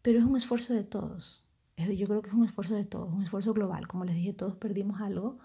pero 0.02 0.20
es 0.20 0.26
un 0.26 0.38
esfuerzo 0.38 0.74
de 0.74 0.84
todos 0.84 1.48
yo 1.86 2.08
creo 2.08 2.22
que 2.22 2.30
es 2.30 2.36
un 2.36 2.46
esfuerzo 2.46 2.74
de 2.74 2.86
todos, 2.86 3.14
un 3.14 3.24
esfuerzo 3.24 3.54
global. 3.54 3.88
Como 3.88 4.06
les 4.06 4.16
dije, 4.16 4.34
todos 4.34 4.56
perdimos 4.56 5.02
algo. 5.02 5.38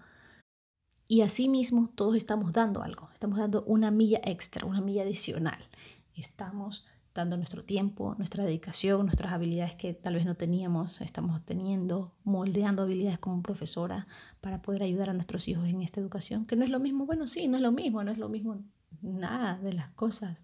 Y 1.07 1.21
asimismo, 1.21 1.89
todos 1.93 2.15
estamos 2.15 2.53
dando 2.53 2.81
algo. 2.81 3.09
Estamos 3.13 3.37
dando 3.37 3.63
una 3.65 3.91
milla 3.91 4.19
extra, 4.23 4.65
una 4.65 4.81
milla 4.81 5.03
adicional. 5.03 5.67
Estamos 6.15 6.85
dando 7.13 7.37
nuestro 7.37 7.63
tiempo, 7.63 8.15
nuestra 8.17 8.43
dedicación, 8.43 9.05
nuestras 9.05 9.33
habilidades 9.33 9.75
que 9.75 9.93
tal 9.93 10.15
vez 10.15 10.25
no 10.25 10.35
teníamos, 10.35 11.01
estamos 11.01 11.43
teniendo, 11.45 12.13
moldeando 12.23 12.83
habilidades 12.83 13.19
como 13.19 13.43
profesora 13.43 14.07
para 14.41 14.61
poder 14.61 14.83
ayudar 14.83 15.09
a 15.09 15.13
nuestros 15.13 15.47
hijos 15.47 15.67
en 15.67 15.81
esta 15.81 15.99
educación, 16.01 16.45
que 16.45 16.55
no 16.55 16.63
es 16.63 16.71
lo 16.71 16.79
mismo, 16.79 17.05
bueno, 17.05 17.27
sí, 17.27 17.47
no 17.47 17.57
es 17.57 17.63
lo 17.63 17.71
mismo, 17.71 18.03
no 18.03 18.11
es 18.11 18.17
lo 18.17 18.29
mismo, 18.29 18.63
nada 19.01 19.59
de 19.59 19.73
las 19.73 19.91
cosas 19.91 20.43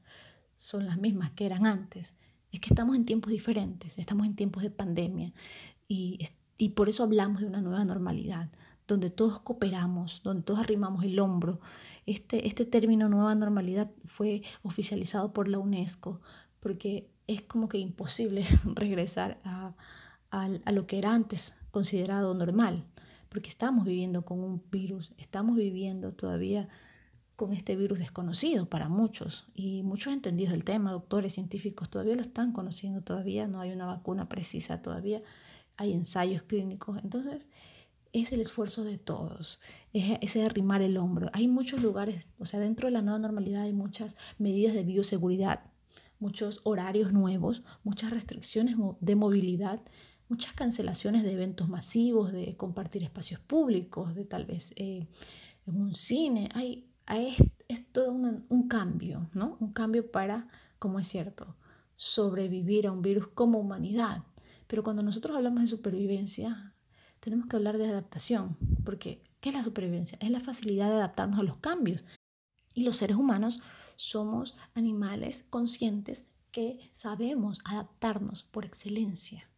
son 0.58 0.86
las 0.86 0.98
mismas 0.98 1.32
que 1.32 1.46
eran 1.46 1.66
antes. 1.66 2.16
Es 2.52 2.60
que 2.60 2.70
estamos 2.70 2.96
en 2.96 3.06
tiempos 3.06 3.32
diferentes, 3.32 3.98
estamos 3.98 4.28
en 4.28 4.36
tiempos 4.36 4.64
de 4.64 4.70
pandemia, 4.70 5.34
y, 5.88 6.20
y 6.58 6.70
por 6.70 6.90
eso 6.90 7.04
hablamos 7.04 7.42
de 7.42 7.48
una 7.48 7.62
nueva 7.62 7.84
normalidad, 7.84 8.50
donde 8.88 9.10
todos 9.10 9.40
cooperamos, 9.40 10.22
donde 10.24 10.44
todos 10.44 10.60
arrimamos 10.60 11.04
el 11.04 11.20
hombro. 11.20 11.60
Este, 12.06 12.48
este 12.48 12.66
término 12.66 13.08
nueva 13.08 13.36
normalidad 13.36 13.92
fue 14.04 14.42
oficializado 14.64 15.32
por 15.32 15.48
la 15.48 15.60
UNESCO 15.60 16.22
porque 16.60 17.10
es 17.28 17.42
como 17.42 17.70
que 17.70 17.78
imposible 17.78 18.44
regresar 18.76 19.40
a, 19.44 19.76
a, 20.32 20.72
lo 20.72 20.88
que 20.88 20.98
era 20.98 21.14
antes 21.14 21.56
considerado 21.72 22.34
normal, 22.34 22.84
porque 23.30 23.50
estamos 23.50 23.86
viviendo 23.86 24.24
con 24.24 24.40
un 24.40 24.64
virus, 24.72 25.14
estamos 25.18 25.56
viviendo 25.56 26.14
todavía 26.14 26.68
con 27.36 27.54
este 27.54 27.76
virus 27.76 28.00
desconocido 28.00 28.68
para 28.68 28.90
muchos 28.90 29.48
y 29.54 29.82
muchos 29.84 30.12
entendidos 30.12 30.52
del 30.52 30.66
tema, 30.66 30.92
doctores, 30.92 31.34
científicos, 31.34 31.90
todavía 31.90 32.16
lo 32.16 32.22
están 32.22 32.52
conociendo, 32.52 33.02
todavía 33.02 33.48
no 33.48 33.62
hay 33.62 33.72
una 33.72 33.86
vacuna 33.86 34.28
precisa, 34.28 34.82
todavía 34.82 35.22
hay 35.78 35.94
ensayos 35.94 36.44
clínicos. 36.44 37.00
Entonces, 37.02 37.48
es 38.12 38.32
el 38.32 38.42
esfuerzo 38.42 38.84
de 38.84 38.98
todos, 38.98 39.60
es 39.94 40.18
ese 40.22 40.44
arrimar 40.44 40.82
el 40.82 40.98
hombro. 40.98 41.30
Hay 41.34 41.48
muchos 41.48 41.82
lugares, 41.82 42.26
o 42.40 42.46
sea, 42.46 42.60
dentro 42.60 42.88
de 42.88 42.92
la 42.92 43.02
nueva 43.02 43.20
normalidad 43.20 43.64
hay 43.64 43.74
muchas 43.74 44.16
medidas 44.38 44.74
de 44.74 44.84
bioseguridad, 44.84 45.62
muchos 46.20 46.62
horarios 46.64 47.14
nuevos, 47.14 47.64
muchas 47.84 48.12
restricciones 48.12 48.76
de 49.00 49.16
movilidad, 49.16 49.82
muchas 50.28 50.54
cancelaciones 50.54 51.24
de 51.24 51.34
eventos 51.34 51.70
masivos, 51.70 52.32
de 52.32 52.56
compartir 52.56 53.04
espacios 53.04 53.40
públicos, 53.40 54.16
de 54.16 54.26
tal 54.26 54.46
vez 54.46 54.72
eh, 54.76 55.08
en 55.66 55.82
un 55.82 55.96
cine. 55.96 56.50
Hay, 56.54 56.88
es 57.68 57.92
todo 57.92 58.12
un 58.12 58.68
cambio, 58.68 59.30
¿no? 59.34 59.58
Un 59.60 59.74
cambio 59.74 60.12
para, 60.12 60.48
como 60.78 61.00
es 61.00 61.08
cierto, 61.08 61.56
sobrevivir 61.96 62.88
a 62.88 62.92
un 62.92 63.02
virus 63.02 63.28
como 63.28 63.60
humanidad. 63.60 64.24
Pero 64.68 64.84
cuando 64.84 65.02
nosotros 65.02 65.36
hablamos 65.36 65.62
de 65.62 65.68
supervivencia, 65.68 66.74
tenemos 67.20 67.48
que 67.48 67.56
hablar 67.56 67.78
de 67.78 67.90
adaptación, 67.90 68.56
porque 68.86 69.22
¿qué 69.42 69.50
es 69.50 69.56
la 69.56 69.64
supervivencia? 69.64 70.18
Es 70.22 70.30
la 70.30 70.40
facilidad 70.40 70.88
de 70.88 70.96
adaptarnos 70.96 71.40
a 71.40 71.44
los 71.44 71.58
cambios. 71.58 72.06
Y 72.74 72.84
los 72.84 72.96
seres 72.96 73.18
humanos 73.18 73.62
somos 74.00 74.56
animales 74.76 75.46
conscientes 75.50 76.30
que 76.52 76.90
sabemos 76.94 77.60
adaptarnos 77.66 78.44
por 78.44 78.64
excelencia. 78.64 79.50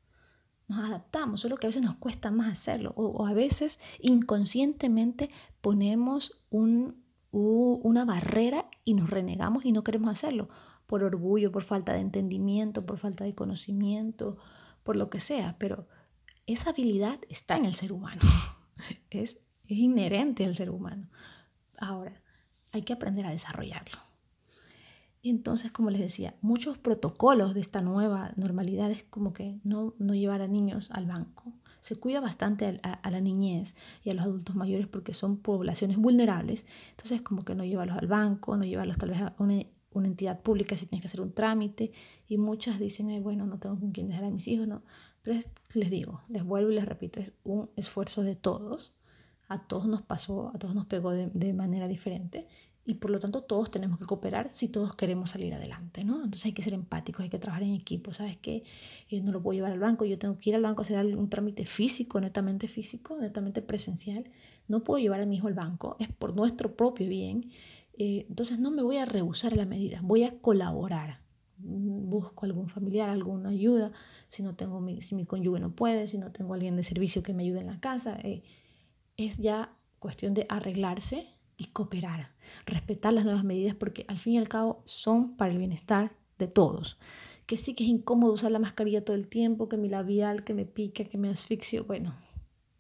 Nos 0.68 0.80
adaptamos, 0.80 1.42
solo 1.42 1.58
que 1.58 1.68
a 1.68 1.70
veces 1.70 1.84
nos 1.84 1.98
cuesta 1.98 2.32
más 2.32 2.52
hacerlo 2.52 2.92
o, 2.96 3.28
a 3.28 3.34
veces 3.34 3.80
inconscientemente 4.00 5.30
ponemos 5.62 6.42
un, 6.50 7.04
una 7.32 8.04
barrera 8.04 8.68
y 8.84 8.96
nos 8.96 9.12
renegamos 9.12 9.64
y 9.64 9.74
no 9.74 9.84
queremos 9.84 10.10
hacerlo 10.12 10.50
por 10.88 11.04
orgullo, 11.04 11.52
por 11.52 11.62
falta 11.62 11.94
de 11.94 12.00
entendimiento, 12.00 12.84
por 12.84 12.98
falta 12.98 13.24
de 13.24 13.36
conocimiento, 13.36 14.38
por 14.82 14.96
lo 14.96 15.12
que 15.12 15.20
sea, 15.20 15.56
pero 15.60 15.88
esa 16.48 16.72
habilidad 16.72 17.20
está 17.30 17.58
en 17.58 17.66
el 17.66 17.76
ser 17.76 17.92
humano, 17.92 18.22
es, 19.12 19.38
es 19.66 19.78
inherente 19.78 20.46
al 20.46 20.56
ser 20.56 20.72
humano. 20.72 21.12
Ahora, 21.78 22.24
hay 22.72 22.82
que 22.82 22.94
aprender 22.94 23.28
a 23.28 23.32
desarrollarlo. 23.32 24.11
Entonces, 25.24 25.72
como 25.72 25.92
les 25.92 26.02
decía, 26.02 26.36
muchos 26.42 26.78
protocolos 26.78 27.54
de 27.54 27.62
esta 27.62 27.82
nueva 27.82 28.34
normalidad 28.36 28.90
es 28.90 29.04
como 29.04 29.34
que 29.34 29.60
no, 29.64 29.94
no 30.00 30.16
llevar 30.16 30.42
a 30.42 30.48
niños 30.48 30.90
al 30.92 31.06
banco. 31.06 31.54
Se 31.80 31.96
cuida 31.96 32.20
bastante 32.22 32.80
a, 32.84 33.10
la 33.10 33.22
niñez 33.22 33.76
y 34.04 34.10
a 34.10 34.14
los 34.14 34.26
adultos 34.26 34.56
mayores 34.56 34.88
porque 34.88 35.14
son 35.14 35.38
poblaciones 35.38 35.98
vulnerables. 35.98 36.66
Entonces, 36.92 37.22
como 37.22 37.44
que 37.44 37.56
no 37.56 37.64
llevarlos 37.64 37.98
al 37.98 38.08
banco, 38.08 38.58
no 38.58 38.64
llevarlos 38.64 38.98
tal 38.98 39.10
vez 39.10 39.22
a 39.22 39.36
una 39.38 39.64
una 39.94 40.08
entidad 40.08 40.42
pública 40.42 40.78
si 40.78 40.86
tienes 40.86 41.02
que 41.02 41.08
hacer 41.08 41.22
un 41.22 41.34
trámite 41.34 41.92
y 42.28 42.38
muchas 42.38 42.80
dicen, 42.80 43.22
bueno, 43.24 43.46
no 43.46 43.60
tengo 43.60 43.80
con 43.80 43.92
quién 43.92 44.08
dejar 44.08 44.26
a 44.26 44.30
mis 44.30 44.48
hijos, 44.48 44.68
no. 44.68 44.84
Pero 45.22 45.40
les 45.76 45.90
digo, 45.90 46.22
les 46.30 46.44
vuelvo 46.44 46.72
y 46.72 46.76
les 46.76 46.86
repito, 46.86 47.20
es 47.20 47.34
un 47.44 47.70
esfuerzo 47.76 48.24
de 48.24 48.36
todos, 48.36 48.94
a 49.48 49.68
todos 49.68 49.88
nos 49.88 50.02
pasó, 50.02 50.52
a 50.56 50.60
todos 50.60 50.74
nos 50.74 50.86
pegó 50.86 51.12
de, 51.12 51.28
de 51.34 51.54
manera 51.54 51.88
diferente 51.88 52.48
y 52.92 52.96
por 52.96 53.10
lo 53.10 53.20
tanto 53.20 53.42
todos 53.42 53.72
tenemos 53.72 53.98
que 54.00 54.06
cooperar 54.06 54.50
si 54.52 54.68
todos 54.68 54.94
queremos 54.94 55.30
salir 55.30 55.54
adelante, 55.54 56.04
¿no? 56.04 56.16
Entonces 56.16 56.46
hay 56.46 56.52
que 56.52 56.62
ser 56.62 56.74
empáticos, 56.74 57.24
hay 57.24 57.30
que 57.30 57.40
trabajar 57.40 57.64
en 57.64 57.74
equipo, 57.74 58.14
¿sabes 58.14 58.36
qué? 58.36 58.64
Yo 59.10 59.24
no 59.24 59.32
lo 59.32 59.42
puedo 59.42 59.54
llevar 59.54 59.72
al 59.72 59.80
banco, 59.80 60.04
yo 60.04 60.20
tengo 60.20 60.38
que 60.38 60.50
ir 60.50 60.56
al 60.56 60.64
banco 60.64 60.82
a 60.82 60.84
hacer 60.84 61.16
un 61.16 61.30
trámite 61.30 61.66
físico, 61.66 62.20
netamente 62.20 62.68
físico, 62.68 63.18
netamente 63.18 63.62
presencial, 63.62 64.26
no 64.68 64.84
puedo 64.84 65.00
llevar 65.00 65.22
a 65.22 65.26
mi 65.26 65.38
hijo 65.38 65.48
al 65.48 65.54
banco, 65.54 65.96
es 66.00 66.10
por 66.10 66.36
nuestro 66.36 66.76
propio 66.76 67.08
bien 67.08 67.50
eh, 68.04 68.26
entonces 68.30 68.60
no 68.60 68.72
me 68.72 68.82
voy 68.82 68.98
a 68.98 69.06
rehusar 69.06 69.54
a 69.54 69.58
la 69.58 69.66
medida, 69.66 70.00
voy 70.02 70.24
a 70.24 70.40
colaborar. 70.40 71.22
Busco 71.58 72.46
algún 72.46 72.68
familiar, 72.68 73.10
alguna 73.10 73.50
ayuda, 73.50 73.92
si 74.28 74.42
no 74.42 74.56
tengo 74.56 74.82
mi, 74.82 75.04
si 75.04 75.14
mi 75.14 75.26
cónyuge 75.26 75.60
no 75.60 75.76
puede, 75.76 76.08
si 76.08 76.18
no 76.18 76.32
tengo 76.32 76.56
alguien 76.56 76.76
de 76.76 76.84
servicio 76.84 77.22
que 77.22 77.34
me 77.34 77.44
ayude 77.44 77.60
en 77.60 77.68
la 77.68 77.80
casa. 77.80 78.18
Eh, 78.24 78.44
es 79.18 79.38
ya 79.38 79.78
cuestión 80.00 80.34
de 80.34 80.48
arreglarse 80.50 81.28
y 81.62 81.66
cooperar, 81.66 82.32
respetar 82.66 83.14
las 83.14 83.24
nuevas 83.24 83.44
medidas 83.44 83.76
porque 83.76 84.04
al 84.08 84.18
fin 84.18 84.34
y 84.34 84.38
al 84.40 84.50
cabo 84.50 84.82
son 84.86 85.38
para 85.38 85.52
el 85.52 85.60
bienestar 85.60 86.12
de 86.40 86.48
todos. 86.48 86.98
Que 87.46 87.56
sí 87.56 87.76
que 87.76 87.84
es 87.84 87.90
incómodo 87.90 88.34
usar 88.34 88.52
la 88.52 88.58
mascarilla 88.58 89.06
todo 89.06 89.16
el 89.16 89.28
tiempo, 89.28 89.70
que 89.70 89.78
mi 89.78 89.90
labial, 89.90 90.44
que 90.44 90.56
me 90.56 90.66
pica, 90.66 91.04
que 91.04 91.20
me 91.20 91.30
asfixio, 91.30 91.84
bueno, 91.84 92.16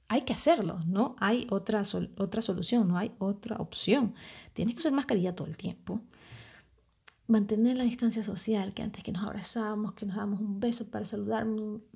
hay 0.07 0.23
que 0.23 0.33
hacerlo, 0.33 0.79
no 0.87 1.15
hay 1.19 1.45
otra, 1.51 1.83
otra 2.17 2.41
solución, 2.41 2.87
no 2.87 2.97
hay 2.97 3.11
otra 3.19 3.57
opción. 3.57 4.15
Tienes 4.53 4.73
que 4.73 4.79
usar 4.79 4.93
mascarilla 4.93 5.35
todo 5.35 5.47
el 5.47 5.57
tiempo. 5.57 6.01
Mantener 7.27 7.77
la 7.77 7.83
distancia 7.83 8.23
social, 8.23 8.73
que 8.73 8.81
antes 8.81 9.03
que 9.03 9.11
nos 9.11 9.23
abrazábamos, 9.23 9.93
que 9.93 10.05
nos 10.07 10.15
dábamos 10.15 10.41
un 10.41 10.59
beso 10.59 10.89
para 10.89 11.05
saludar, 11.05 11.45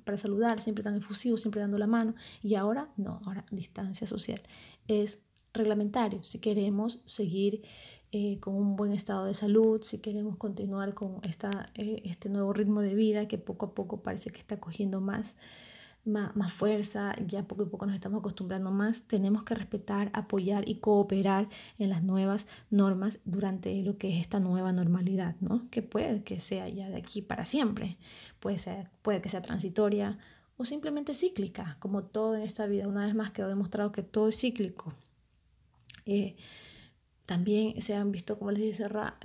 para 0.04 0.16
saludar, 0.16 0.60
siempre 0.60 0.84
tan 0.84 0.94
efusivo, 0.94 1.36
siempre 1.36 1.60
dando 1.60 1.78
la 1.78 1.88
mano, 1.88 2.14
y 2.42 2.54
ahora 2.54 2.88
no, 2.96 3.20
ahora 3.26 3.44
distancia 3.50 4.06
social. 4.06 4.40
Es 4.88 5.25
reglamentario 5.56 6.22
si 6.22 6.38
queremos 6.38 7.02
seguir 7.06 7.62
eh, 8.12 8.38
con 8.40 8.54
un 8.54 8.76
buen 8.76 8.92
estado 8.92 9.24
de 9.24 9.34
salud, 9.34 9.82
si 9.82 9.98
queremos 9.98 10.36
continuar 10.36 10.94
con 10.94 11.18
esta, 11.24 11.70
eh, 11.74 12.02
este 12.04 12.28
nuevo 12.28 12.52
ritmo 12.52 12.80
de 12.80 12.94
vida 12.94 13.26
que 13.26 13.36
poco 13.36 13.66
a 13.66 13.74
poco 13.74 14.00
parece 14.02 14.30
que 14.30 14.38
está 14.38 14.58
cogiendo 14.60 15.00
más, 15.00 15.36
más, 16.04 16.36
más, 16.36 16.52
fuerza, 16.52 17.16
ya 17.26 17.42
poco 17.42 17.64
a 17.64 17.68
poco 17.68 17.84
nos 17.84 17.96
estamos 17.96 18.20
acostumbrando 18.20 18.70
más, 18.70 19.02
tenemos 19.02 19.42
que 19.42 19.56
respetar, 19.56 20.10
apoyar 20.12 20.68
y 20.68 20.76
cooperar 20.76 21.48
en 21.78 21.90
las 21.90 22.04
nuevas 22.04 22.46
normas 22.70 23.18
durante 23.24 23.82
lo 23.82 23.98
que 23.98 24.14
es 24.14 24.20
esta 24.20 24.38
nueva 24.38 24.72
normalidad, 24.72 25.34
¿no? 25.40 25.68
que 25.70 25.82
puede 25.82 26.22
que 26.22 26.38
sea 26.38 26.68
ya 26.68 26.88
de 26.88 26.96
aquí 26.96 27.22
para 27.22 27.44
siempre, 27.44 27.98
puede, 28.38 28.58
ser, 28.60 28.88
puede 29.02 29.20
que 29.20 29.28
sea 29.28 29.42
transitoria 29.42 30.16
o 30.56 30.64
simplemente 30.64 31.12
cíclica, 31.12 31.76
como 31.80 32.04
todo 32.04 32.36
en 32.36 32.42
esta 32.42 32.66
vida. 32.66 32.88
Una 32.88 33.04
vez 33.04 33.14
más 33.14 33.30
quedó 33.30 33.48
demostrado 33.48 33.92
que 33.92 34.02
todo 34.02 34.28
es 34.28 34.38
cíclico. 34.38 34.94
Eh, 36.06 36.36
también 37.26 37.82
se 37.82 37.94
han 37.94 38.12
visto, 38.12 38.38
como 38.38 38.52
les 38.52 38.60
dije, 38.60 38.74
cerra, 38.74 39.18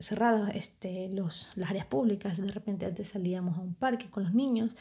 cerradas 0.00 0.50
este, 0.54 1.08
los, 1.08 1.52
las 1.54 1.70
áreas 1.70 1.86
públicas. 1.86 2.36
De 2.36 2.48
repente 2.48 2.84
antes 2.84 3.08
salíamos 3.08 3.56
a 3.56 3.60
un 3.60 3.74
parque 3.74 4.10
con 4.10 4.24
los 4.24 4.34
niños. 4.34 4.72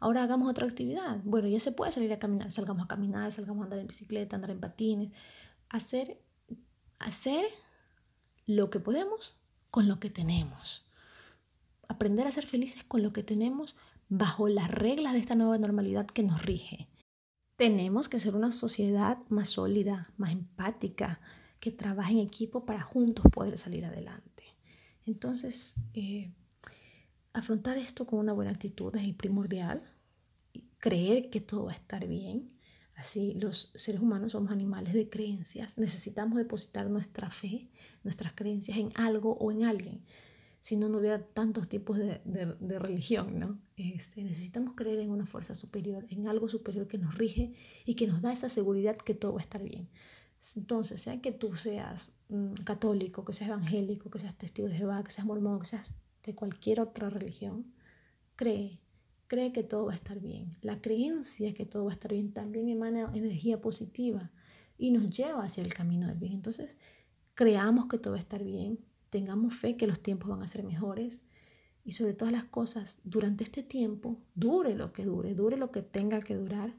Ahora 0.00 0.24
hagamos 0.24 0.50
otra 0.50 0.66
actividad. 0.66 1.20
Bueno, 1.24 1.46
ya 1.46 1.60
se 1.60 1.72
puede 1.72 1.92
salir 1.92 2.12
a 2.12 2.18
caminar. 2.18 2.50
Salgamos 2.50 2.84
a 2.84 2.88
caminar, 2.88 3.30
salgamos 3.32 3.60
a 3.60 3.64
andar 3.64 3.78
en 3.78 3.86
bicicleta, 3.86 4.34
andar 4.34 4.50
en 4.50 4.60
patines. 4.60 5.12
Hacer, 5.68 6.20
hacer 6.98 7.44
lo 8.46 8.70
que 8.70 8.80
podemos 8.80 9.36
con 9.70 9.86
lo 9.86 10.00
que 10.00 10.10
tenemos. 10.10 10.90
Aprender 11.86 12.26
a 12.26 12.32
ser 12.32 12.46
felices 12.46 12.82
con 12.82 13.02
lo 13.02 13.12
que 13.12 13.22
tenemos 13.22 13.76
bajo 14.08 14.48
las 14.48 14.70
reglas 14.70 15.12
de 15.12 15.18
esta 15.18 15.34
nueva 15.34 15.58
normalidad 15.58 16.06
que 16.06 16.22
nos 16.22 16.42
rige. 16.42 16.88
Tenemos 17.62 18.08
que 18.08 18.18
ser 18.18 18.34
una 18.34 18.50
sociedad 18.50 19.18
más 19.28 19.50
sólida, 19.50 20.10
más 20.16 20.32
empática, 20.32 21.20
que 21.60 21.70
trabaje 21.70 22.10
en 22.10 22.18
equipo 22.18 22.64
para 22.64 22.82
juntos 22.82 23.24
poder 23.32 23.56
salir 23.56 23.84
adelante. 23.84 24.42
Entonces, 25.06 25.76
eh, 25.94 26.32
afrontar 27.32 27.78
esto 27.78 28.04
con 28.04 28.18
una 28.18 28.32
buena 28.32 28.50
actitud 28.50 28.96
es 28.96 29.14
primordial. 29.14 29.80
Creer 30.78 31.30
que 31.30 31.40
todo 31.40 31.66
va 31.66 31.70
a 31.70 31.76
estar 31.76 32.04
bien. 32.08 32.48
Así, 32.96 33.34
los 33.34 33.70
seres 33.76 34.00
humanos 34.00 34.32
somos 34.32 34.50
animales 34.50 34.92
de 34.92 35.08
creencias. 35.08 35.78
Necesitamos 35.78 36.38
depositar 36.38 36.90
nuestra 36.90 37.30
fe, 37.30 37.70
nuestras 38.02 38.32
creencias 38.32 38.76
en 38.76 38.90
algo 38.96 39.34
o 39.34 39.52
en 39.52 39.62
alguien. 39.62 40.02
Si 40.62 40.76
no, 40.76 40.88
no 40.88 40.98
hubiera 40.98 41.22
tantos 41.22 41.68
tipos 41.68 41.98
de, 41.98 42.22
de, 42.24 42.78
religión, 42.78 43.38
¿no? 43.38 43.60
Este, 43.76 44.22
necesitamos 44.22 44.74
creer 44.76 45.00
en 45.00 45.10
una 45.10 45.26
fuerza 45.26 45.54
superior, 45.54 46.06
en 46.08 46.28
algo 46.28 46.48
superior 46.48 46.86
que 46.86 46.98
nos 46.98 47.16
rige 47.16 47.52
y 47.84 47.94
que 47.96 48.06
nos 48.06 48.22
da 48.22 48.32
esa 48.32 48.48
seguridad 48.48 48.96
que 48.96 49.12
todo 49.12 49.34
va 49.34 49.40
a 49.40 49.42
estar 49.42 49.62
bien. 49.62 49.88
Entonces, 50.56 51.02
sea 51.02 51.20
que 51.20 51.32
tú 51.32 51.56
seas 51.56 52.12
mm, 52.28 52.54
católico, 52.64 53.24
que 53.24 53.32
seas 53.32 53.50
evangélico, 53.50 54.08
que 54.08 54.18
seas 54.18 54.36
testigo 54.38 54.68
de 54.68 54.76
Jehová, 54.76 55.02
que 55.04 55.10
seas 55.10 55.26
mormón, 55.26 55.58
que 55.60 55.66
seas 55.66 55.94
de 56.22 56.34
cualquier 56.34 56.80
otra 56.80 57.10
religión, 57.10 57.64
cree, 58.36 58.80
cree 59.26 59.52
que 59.52 59.64
todo 59.64 59.86
va 59.86 59.92
a 59.92 59.96
estar 59.96 60.20
bien. 60.20 60.56
La 60.60 60.80
creencia 60.80 61.54
que 61.54 61.66
todo 61.66 61.84
va 61.84 61.90
a 61.90 61.94
estar 61.94 62.12
bien 62.12 62.32
también 62.32 62.68
emana 62.68 63.10
energía 63.14 63.60
positiva 63.60 64.30
y 64.78 64.90
nos 64.90 65.10
lleva 65.10 65.44
hacia 65.44 65.62
el 65.62 65.74
camino 65.74 66.06
del 66.06 66.18
bien. 66.18 66.34
Entonces, 66.34 66.76
creamos 67.34 67.86
que 67.86 67.98
todo 67.98 68.12
va 68.12 68.18
a 68.18 68.20
estar 68.20 68.44
bien, 68.44 68.78
tengamos 69.12 69.54
fe 69.54 69.76
que 69.76 69.86
los 69.86 70.00
tiempos 70.00 70.30
van 70.30 70.42
a 70.42 70.46
ser 70.46 70.64
mejores 70.64 71.22
y 71.84 71.92
sobre 71.92 72.14
todas 72.14 72.32
las 72.32 72.44
cosas, 72.44 72.96
durante 73.04 73.44
este 73.44 73.62
tiempo, 73.62 74.18
dure 74.34 74.74
lo 74.74 74.94
que 74.94 75.04
dure, 75.04 75.34
dure 75.34 75.58
lo 75.58 75.70
que 75.70 75.82
tenga 75.82 76.20
que 76.20 76.34
durar, 76.34 76.74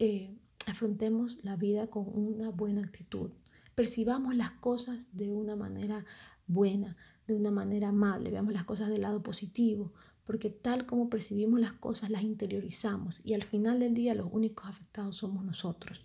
eh, 0.00 0.36
afrontemos 0.66 1.44
la 1.44 1.54
vida 1.54 1.86
con 1.86 2.08
una 2.08 2.48
buena 2.48 2.82
actitud. 2.82 3.30
Percibamos 3.76 4.34
las 4.34 4.50
cosas 4.50 5.06
de 5.12 5.30
una 5.30 5.54
manera 5.54 6.04
buena, 6.48 6.96
de 7.28 7.36
una 7.36 7.52
manera 7.52 7.90
amable, 7.90 8.32
veamos 8.32 8.52
las 8.52 8.64
cosas 8.64 8.88
del 8.88 9.02
lado 9.02 9.22
positivo, 9.22 9.92
porque 10.24 10.50
tal 10.50 10.86
como 10.86 11.08
percibimos 11.08 11.60
las 11.60 11.72
cosas, 11.72 12.10
las 12.10 12.22
interiorizamos 12.22 13.20
y 13.22 13.34
al 13.34 13.44
final 13.44 13.78
del 13.78 13.94
día 13.94 14.16
los 14.16 14.26
únicos 14.32 14.66
afectados 14.66 15.18
somos 15.18 15.44
nosotros. 15.44 16.04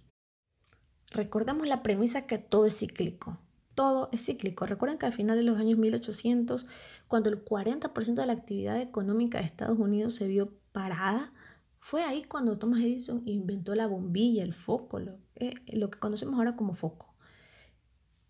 Recordamos 1.09 1.67
la 1.67 1.81
premisa 1.81 2.27
que 2.27 2.37
todo 2.37 2.67
es 2.67 2.77
cíclico. 2.77 3.39
Todo 3.79 4.09
es 4.11 4.25
cíclico. 4.25 4.65
Recuerden 4.65 4.97
que 4.97 5.05
al 5.05 5.13
final 5.13 5.37
de 5.37 5.43
los 5.43 5.57
años 5.57 5.77
1800, 5.79 6.65
cuando 7.07 7.29
el 7.29 7.45
40% 7.45 8.13
de 8.13 8.25
la 8.25 8.33
actividad 8.33 8.77
económica 8.81 9.37
de 9.37 9.45
Estados 9.45 9.79
Unidos 9.79 10.15
se 10.15 10.27
vio 10.27 10.51
parada, 10.73 11.31
fue 11.79 12.03
ahí 12.03 12.25
cuando 12.25 12.59
Thomas 12.59 12.81
Edison 12.81 13.23
inventó 13.25 13.73
la 13.75 13.87
bombilla, 13.87 14.43
el 14.43 14.53
foco, 14.53 14.99
lo, 14.99 15.15
eh, 15.35 15.53
lo, 15.71 15.89
que 15.89 15.97
conocemos 15.97 16.35
ahora 16.35 16.57
como 16.57 16.73
foco. 16.73 17.15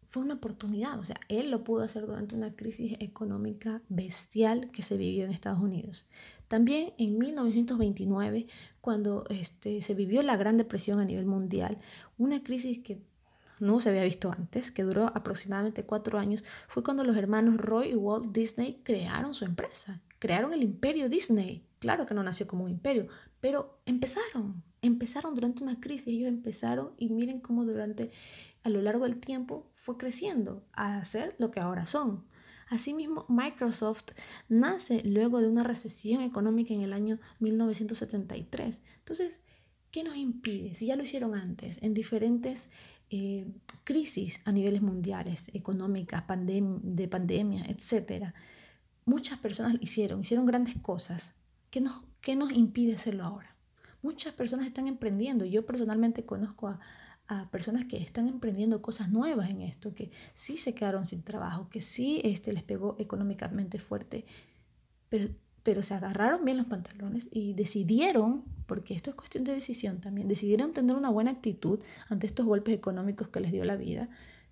Fue 0.06 0.22
una 0.22 0.36
oportunidad, 0.36 1.00
o 1.00 1.04
sea, 1.04 1.20
él 1.30 1.50
lo 1.50 1.64
pudo 1.64 1.82
hacer 1.82 2.06
durante 2.06 2.36
una 2.36 2.52
crisis 2.52 2.96
económica 3.00 3.82
bestial 3.90 4.70
que 4.70 4.84
se 4.84 4.98
vivió 4.98 5.26
en 5.26 5.32
Estados 5.32 5.62
Unidos. 5.62 6.06
También 6.48 6.94
en 7.00 7.18
1929, 7.18 8.46
cuando 8.82 9.26
este, 9.32 9.82
se 9.82 9.96
vivió 9.96 10.22
la 10.22 10.38
Gran 10.38 10.58
Depresión 10.58 11.00
a 11.00 11.06
nivel 11.06 11.26
mundial, 11.26 11.80
una 12.20 12.44
crisis 12.44 12.78
que 12.84 13.02
no 13.60 13.82
se 13.82 13.90
había 13.90 14.04
visto 14.04 14.32
antes, 14.32 14.72
que 14.72 14.84
duró 14.84 15.08
aproximadamente 15.16 15.84
cuatro 15.84 16.20
años, 16.20 16.44
fue 16.68 16.84
cuando 16.84 17.04
los 17.04 17.18
hermanos 17.18 17.58
Roy 17.58 17.90
y 17.90 17.96
Walt 17.96 18.32
Disney 18.32 18.82
crearon 18.84 19.34
su 19.34 19.46
empresa, 19.46 20.02
crearon 20.20 20.54
el 20.54 20.64
imperio 20.64 21.10
Disney. 21.10 21.66
Claro 21.80 22.06
que 22.06 22.14
no 22.14 22.24
nació 22.24 22.48
como 22.48 22.66
un 22.66 22.72
imperio, 22.72 23.08
pero 23.40 23.80
empezaron, 23.86 24.64
empezaron 24.82 25.36
durante 25.36 25.64
una 25.64 25.80
crisis, 25.80 26.08
ellos 26.08 26.28
empezaron 26.28 26.92
y 26.98 27.10
miren 27.10 27.40
cómo 27.40 27.66
durante, 27.66 28.12
a 28.64 28.70
lo 28.70 28.82
largo 28.82 29.06
del 29.06 29.20
tiempo 29.20 29.72
fue 29.76 29.98
creciendo 29.98 30.66
a 30.74 31.04
ser 31.06 31.36
lo 31.40 31.52
que 31.52 31.60
ahora 31.60 31.86
son. 31.86 32.26
Asimismo, 32.70 33.26
Microsoft 33.30 34.12
nace 34.48 35.02
luego 35.04 35.42
de 35.42 35.48
una 35.48 35.64
recesión 35.64 36.22
económica 36.22 36.74
en 36.74 36.82
el 36.82 36.94
año 36.94 37.20
1973. 37.40 38.84
Entonces, 39.00 39.40
¿qué 39.90 40.04
nos 40.04 40.16
impide? 40.16 40.76
Si 40.76 40.86
ya 40.86 40.96
lo 40.96 41.02
hicieron 41.04 41.34
antes, 41.34 41.80
en 41.82 41.96
diferentes 41.96 42.70
eh, 43.12 43.48
crisis 43.84 44.42
a 44.46 44.52
niveles 44.52 44.82
mundiales, 44.82 45.50
económicas, 45.54 46.24
de 46.28 47.08
pandemia, 47.08 47.66
etc. 47.66 48.34
Muchas 49.06 49.40
personas 49.40 49.74
lo 49.74 49.80
hicieron, 49.82 50.22
hicieron 50.22 50.46
grandes 50.46 50.76
cosas. 50.82 51.34
¿Qué 51.72 51.82
nos, 51.82 52.04
¿Qué 52.22 52.36
nos 52.36 52.52
impide 52.52 52.94
hacerlo 52.94 53.24
ahora? 53.24 53.56
Muchas 54.02 54.34
personas 54.34 54.68
están 54.68 54.88
emprendiendo. 54.88 55.46
Yo 55.46 55.66
personalmente 55.66 56.24
conozco 56.24 56.68
a, 56.68 56.80
personas 57.52 57.86
que 57.86 57.98
están 57.98 58.28
emprendiendo 58.28 58.82
cosas 58.82 59.10
nuevas 59.10 59.52
en 59.52 59.62
esto, 59.62 59.94
que 59.94 60.10
sí 60.34 60.58
se 60.58 60.74
quedaron 60.74 61.06
sin 61.06 61.22
trabajo, 61.22 61.70
que 61.70 61.80
sí 61.80 62.22
este, 62.24 62.52
les 62.54 62.64
pegó 62.64 62.96
económicamente 62.98 63.78
fuerte, 63.78 64.26
pero, 65.10 65.30
pero 65.70 65.84
se 65.84 65.94
agarraron 65.94 66.44
bien 66.46 66.58
los 66.58 66.66
pantalones 66.66 67.30
y 67.32 67.54
decidieron, 67.54 68.44
porque 68.66 68.96
esto 68.96 69.12
es 69.12 69.16
cuestión 69.16 69.44
de 69.44 69.54
decisión 69.54 70.02
también, 70.02 70.28
decidieron 70.28 70.74
tener 70.74 70.96
una 70.96 71.12
buena 71.12 71.30
actitud 71.30 71.80
ante 72.08 72.26
estos 72.26 72.48
golpes 72.48 72.74
económicos 72.74 73.28
que 73.28 73.40
les 73.40 73.52
dio 73.52 73.64
la 73.66 73.76
vida 73.76 74.10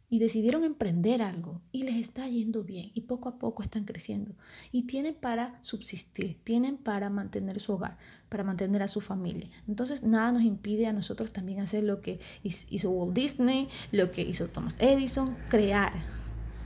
y 0.10 0.20
decidieron 0.20 0.64
emprender 0.64 1.24
algo 1.24 1.60
y 1.72 1.86
les 1.86 1.96
está 1.96 2.28
yendo 2.28 2.64
bien 2.64 2.92
y 2.94 3.02
poco 3.02 3.30
a 3.30 3.40
poco 3.40 3.64
están 3.64 3.86
creciendo 3.86 4.36
y 4.72 4.84
tienen 4.84 5.16
para 5.16 5.58
subsistir, 5.64 6.40
tienen 6.44 6.78
para 6.78 7.10
mantener 7.10 7.60
su 7.60 7.74
hogar, 7.74 7.98
para 8.30 8.44
mantener 8.44 8.84
a 8.84 8.88
su 8.88 9.02
familia. 9.02 9.50
Entonces 9.68 10.04
nada 10.04 10.32
nos 10.32 10.44
impide 10.44 10.86
a 10.86 10.94
nosotros 10.94 11.32
también 11.32 11.62
hacer 11.62 11.84
lo 11.84 12.00
que 12.00 12.20
hizo 12.44 12.92
Walt 12.92 13.16
Disney, 13.16 13.70
lo 13.92 14.12
que 14.12 14.22
hizo 14.22 14.50
Thomas 14.50 14.78
Edison, 14.80 15.36
crear 15.50 15.94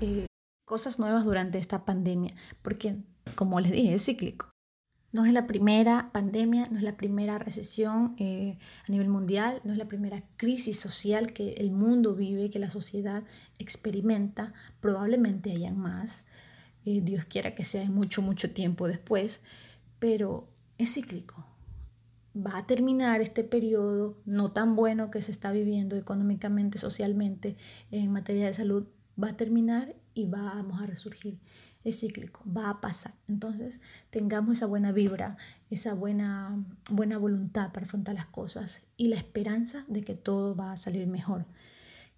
eh, 0.01 0.25
cosas 0.65 0.99
nuevas 0.99 1.23
durante 1.23 1.57
esta 1.57 1.85
pandemia, 1.85 2.35
porque 2.61 2.97
como 3.35 3.59
les 3.59 3.71
dije, 3.71 3.93
es 3.93 4.05
cíclico. 4.05 4.51
No 5.13 5.25
es 5.25 5.33
la 5.33 5.45
primera 5.45 6.09
pandemia, 6.13 6.67
no 6.71 6.77
es 6.77 6.83
la 6.83 6.95
primera 6.95 7.37
recesión 7.37 8.15
eh, 8.17 8.57
a 8.87 8.91
nivel 8.91 9.09
mundial, 9.09 9.59
no 9.65 9.73
es 9.73 9.77
la 9.77 9.87
primera 9.89 10.23
crisis 10.37 10.79
social 10.79 11.33
que 11.33 11.51
el 11.57 11.71
mundo 11.71 12.15
vive, 12.15 12.49
que 12.49 12.59
la 12.59 12.69
sociedad 12.69 13.23
experimenta. 13.59 14.53
Probablemente 14.79 15.51
hayan 15.51 15.77
más. 15.77 16.23
Eh, 16.85 17.01
Dios 17.01 17.25
quiera 17.25 17.55
que 17.55 17.65
sea 17.65 17.89
mucho, 17.89 18.21
mucho 18.21 18.51
tiempo 18.51 18.87
después, 18.87 19.41
pero 19.99 20.47
es 20.77 20.93
cíclico. 20.93 21.45
Va 22.35 22.59
a 22.59 22.65
terminar 22.65 23.19
este 23.19 23.43
periodo 23.43 24.17
no 24.23 24.53
tan 24.53 24.77
bueno 24.77 25.11
que 25.11 25.21
se 25.21 25.33
está 25.33 25.51
viviendo 25.51 25.97
económicamente, 25.97 26.77
socialmente, 26.77 27.57
en 27.91 28.13
materia 28.13 28.45
de 28.45 28.53
salud. 28.53 28.87
Va 29.21 29.31
a 29.31 29.37
terminar 29.37 29.93
y 30.13 30.27
vamos 30.27 30.81
a 30.81 30.85
resurgir 30.85 31.37
es 31.83 31.99
cíclico, 31.99 32.41
va 32.45 32.69
a 32.69 32.81
pasar. 32.81 33.13
Entonces, 33.27 33.79
tengamos 34.09 34.57
esa 34.57 34.65
buena 34.65 34.91
vibra, 34.91 35.37
esa 35.69 35.93
buena, 35.93 36.63
buena 36.89 37.17
voluntad 37.17 37.71
para 37.71 37.85
afrontar 37.85 38.15
las 38.15 38.27
cosas 38.27 38.81
y 38.97 39.07
la 39.07 39.15
esperanza 39.15 39.85
de 39.87 40.03
que 40.03 40.15
todo 40.15 40.55
va 40.55 40.73
a 40.73 40.77
salir 40.77 41.07
mejor. 41.07 41.45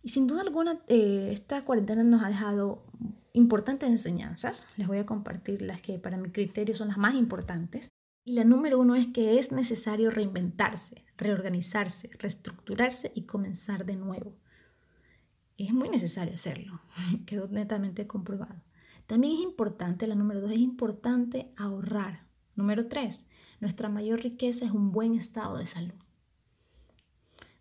Y 0.01 0.09
sin 0.09 0.27
duda 0.27 0.41
alguna, 0.41 0.81
eh, 0.87 1.29
esta 1.31 1.61
cuarentena 1.63 2.03
nos 2.03 2.23
ha 2.23 2.27
dejado 2.27 2.83
importantes 3.31 3.89
enseñanzas. 3.89 4.67
Les 4.77 4.87
voy 4.87 4.97
a 4.97 5.05
compartir 5.05 5.61
las 5.61 5.81
que 5.81 5.97
para 5.97 6.17
mi 6.17 6.29
criterio 6.29 6.75
son 6.75 6.89
las 6.89 6.97
más 6.97 7.15
importantes. 7.15 7.89
Y 8.25 8.33
la 8.33 8.43
número 8.43 8.79
uno 8.79 8.95
es 8.95 9.07
que 9.07 9.39
es 9.39 9.51
necesario 9.51 10.09
reinventarse, 10.09 11.03
reorganizarse, 11.17 12.09
reestructurarse 12.19 13.11
y 13.15 13.23
comenzar 13.23 13.85
de 13.85 13.95
nuevo. 13.95 14.33
Es 15.57 15.73
muy 15.73 15.89
necesario 15.89 16.33
hacerlo, 16.33 16.81
quedó 17.25 17.47
netamente 17.47 18.07
comprobado. 18.07 18.61
También 19.07 19.33
es 19.33 19.39
importante, 19.41 20.07
la 20.07 20.15
número 20.15 20.41
dos, 20.41 20.51
es 20.51 20.59
importante 20.59 21.51
ahorrar. 21.57 22.25
Número 22.55 22.87
tres, 22.87 23.27
nuestra 23.59 23.89
mayor 23.89 24.21
riqueza 24.21 24.65
es 24.65 24.71
un 24.71 24.91
buen 24.91 25.15
estado 25.15 25.57
de 25.57 25.65
salud. 25.65 25.95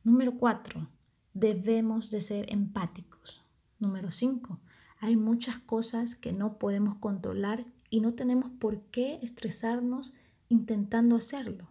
Número 0.05 0.37
cuatro, 0.37 0.89
debemos 1.35 2.11
de 2.11 2.21
ser 2.21 2.53
empáticos. 2.53 3.43
Número 3.79 4.11
cinco, 4.11 4.61
hay 4.99 5.17
muchas 5.17 5.59
cosas 5.59 6.15
que 6.15 6.33
no 6.33 6.59
podemos 6.59 6.97
controlar 6.97 7.67
y 7.91 8.01
no 8.01 8.15
tenemos 8.15 8.51
por 8.51 8.83
qué 8.85 9.19
estresarnos 9.21 10.13
intentando 10.49 11.17
hacerlo. 11.17 11.69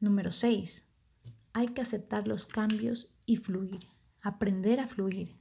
Número 0.00 0.32
6. 0.32 0.88
Hay 1.52 1.68
que 1.68 1.80
aceptar 1.80 2.26
los 2.26 2.46
cambios 2.46 3.14
y 3.26 3.36
fluir, 3.36 3.86
aprender 4.22 4.80
a 4.80 4.88
fluir. 4.88 5.36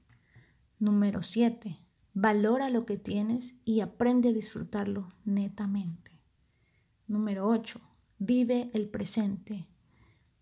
Número 0.80 1.22
7. 1.22 1.78
Valora 2.18 2.70
lo 2.70 2.86
que 2.86 2.98
tienes 2.98 3.56
y 3.66 3.82
aprende 3.82 4.30
a 4.30 4.32
disfrutarlo 4.32 5.12
netamente. 5.26 6.18
Número 7.08 7.46
8. 7.46 7.82
Vive 8.20 8.72
el 8.74 8.88
presente. 8.88 9.68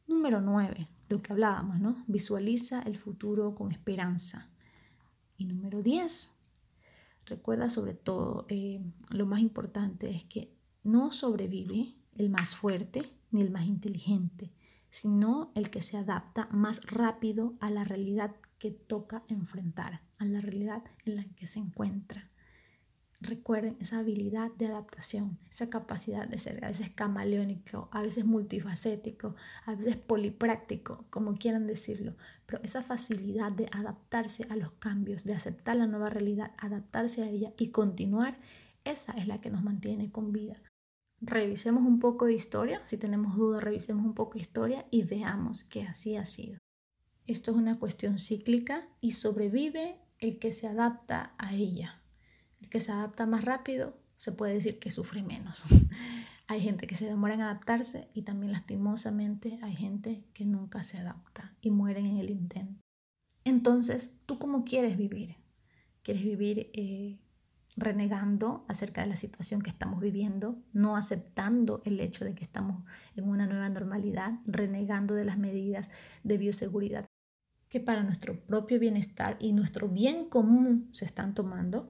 Número 0.06 0.40
9. 0.40 0.88
Lo 1.10 1.24
que 1.24 1.34
hablábamos, 1.34 1.80
¿no? 1.80 2.04
Visualiza 2.06 2.84
el 2.84 3.00
futuro 3.00 3.56
con 3.56 3.72
esperanza. 3.72 4.52
Y 5.36 5.46
número 5.46 5.82
10. 5.82 6.38
Recuerda 7.26 7.70
sobre 7.72 7.96
todo, 7.96 8.46
eh, 8.50 8.80
lo 9.10 9.26
más 9.26 9.40
importante 9.40 10.12
es 10.12 10.26
que 10.26 10.56
no 10.84 11.12
sobrevive 11.12 11.96
el 12.16 12.30
más 12.30 12.56
fuerte 12.56 13.02
ni 13.32 13.42
el 13.42 13.50
más 13.50 13.66
inteligente, 13.66 14.54
sino 14.92 15.52
el 15.56 15.72
que 15.72 15.82
se 15.82 15.98
adapta 15.98 16.48
más 16.52 16.86
rápido 16.86 17.56
a 17.60 17.72
la 17.72 17.84
realidad 17.84 18.36
que 18.60 18.70
toca 18.70 19.24
enfrentar, 19.28 20.04
la 20.32 20.42
realidad 20.42 20.84
en 21.06 21.18
la 21.18 21.26
que 21.36 21.48
se 21.48 21.60
encuentra. 21.60 22.30
Recuerden 23.20 23.78
esa 23.80 24.00
habilidad 24.00 24.52
de 24.58 24.66
adaptación, 24.66 25.40
esa 25.50 25.70
capacidad 25.70 26.28
de 26.28 26.38
ser 26.38 26.64
a 26.66 26.68
veces 26.68 26.90
camaleónico, 26.90 27.88
a 27.92 28.02
veces 28.02 28.26
multifacético, 28.26 29.36
a 29.66 29.76
veces 29.76 29.96
polipráctico, 29.96 31.06
como 31.10 31.36
quieran 31.36 31.66
decirlo, 31.66 32.16
pero 32.46 32.62
esa 32.64 32.84
facilidad 32.84 33.54
de 33.54 33.70
adaptarse 33.72 34.46
a 34.50 34.58
los 34.58 34.72
cambios, 34.72 35.24
de 35.24 35.36
aceptar 35.36 35.78
la 35.78 35.88
nueva 35.88 36.10
realidad, 36.10 36.52
adaptarse 36.58 37.24
a 37.24 37.30
ella 37.30 37.54
y 37.58 37.70
continuar, 37.70 38.40
esa 38.84 39.14
es 39.14 39.26
la 39.26 39.40
que 39.40 39.50
nos 39.50 39.64
mantiene 39.64 40.12
con 40.12 40.34
vida. 40.34 40.62
Revisemos 41.22 41.84
un 41.84 42.02
poco 42.02 42.26
de 42.26 42.34
historia, 42.34 42.82
si 42.84 42.98
tenemos 42.98 43.38
dudas, 43.38 43.64
revisemos 43.64 44.06
un 44.06 44.16
poco 44.16 44.34
de 44.34 44.42
historia 44.42 44.86
y 44.92 45.04
veamos 45.04 45.64
que 45.64 45.84
así 45.84 46.18
ha 46.18 46.26
sido. 46.26 46.60
Esto 47.26 47.52
es 47.52 47.58
una 47.58 47.80
cuestión 47.80 48.20
cíclica 48.20 48.90
y 49.00 49.12
sobrevive 49.12 50.03
el 50.24 50.40
que 50.40 50.54
se 50.54 50.68
adapta 50.68 51.34
a 51.38 51.54
ella. 51.54 52.02
El 52.62 52.70
que 52.70 52.80
se 52.80 52.94
adapta 52.94 53.26
más 53.26 53.44
rápido 53.44 53.98
se 54.16 54.32
puede 54.32 54.54
decir 54.54 54.80
que 54.80 54.90
sufre 54.90 55.22
menos. 55.22 55.66
hay 56.48 56.62
gente 56.62 56.88
que 56.88 56.96
se 56.96 57.06
demora 57.06 57.34
en 57.34 57.42
adaptarse 57.42 58.08
y 58.14 58.22
también 58.22 58.54
lastimosamente 58.54 59.60
hay 59.62 59.76
gente 59.76 60.24
que 60.34 60.46
nunca 60.46 60.82
se 60.84 60.98
adapta 60.98 61.56
y 61.60 61.72
mueren 61.72 62.06
en 62.06 62.18
el 62.18 62.30
intento. 62.30 62.82
Entonces, 63.44 64.16
¿tú 64.26 64.40
cómo 64.40 64.64
quieres 64.64 64.98
vivir? 64.98 65.36
¿Quieres 66.04 66.24
vivir 66.24 66.72
eh, 66.74 67.20
renegando 67.76 68.64
acerca 68.70 69.02
de 69.02 69.08
la 69.08 69.18
situación 69.18 69.62
que 69.62 69.72
estamos 69.72 70.00
viviendo, 70.00 70.56
no 70.72 70.96
aceptando 70.96 71.82
el 71.84 72.00
hecho 72.00 72.24
de 72.24 72.34
que 72.34 72.44
estamos 72.44 72.86
en 73.18 73.28
una 73.28 73.46
nueva 73.46 73.68
normalidad, 73.68 74.40
renegando 74.46 75.16
de 75.16 75.26
las 75.26 75.38
medidas 75.38 75.90
de 76.24 76.38
bioseguridad 76.38 77.10
que 77.74 77.80
para 77.80 78.04
nuestro 78.04 78.40
propio 78.40 78.80
bienestar 78.80 79.36
y 79.40 79.52
nuestro 79.52 79.90
bien 79.90 80.30
común 80.30 80.88
se 80.92 81.06
están 81.06 81.34
tomando? 81.34 81.90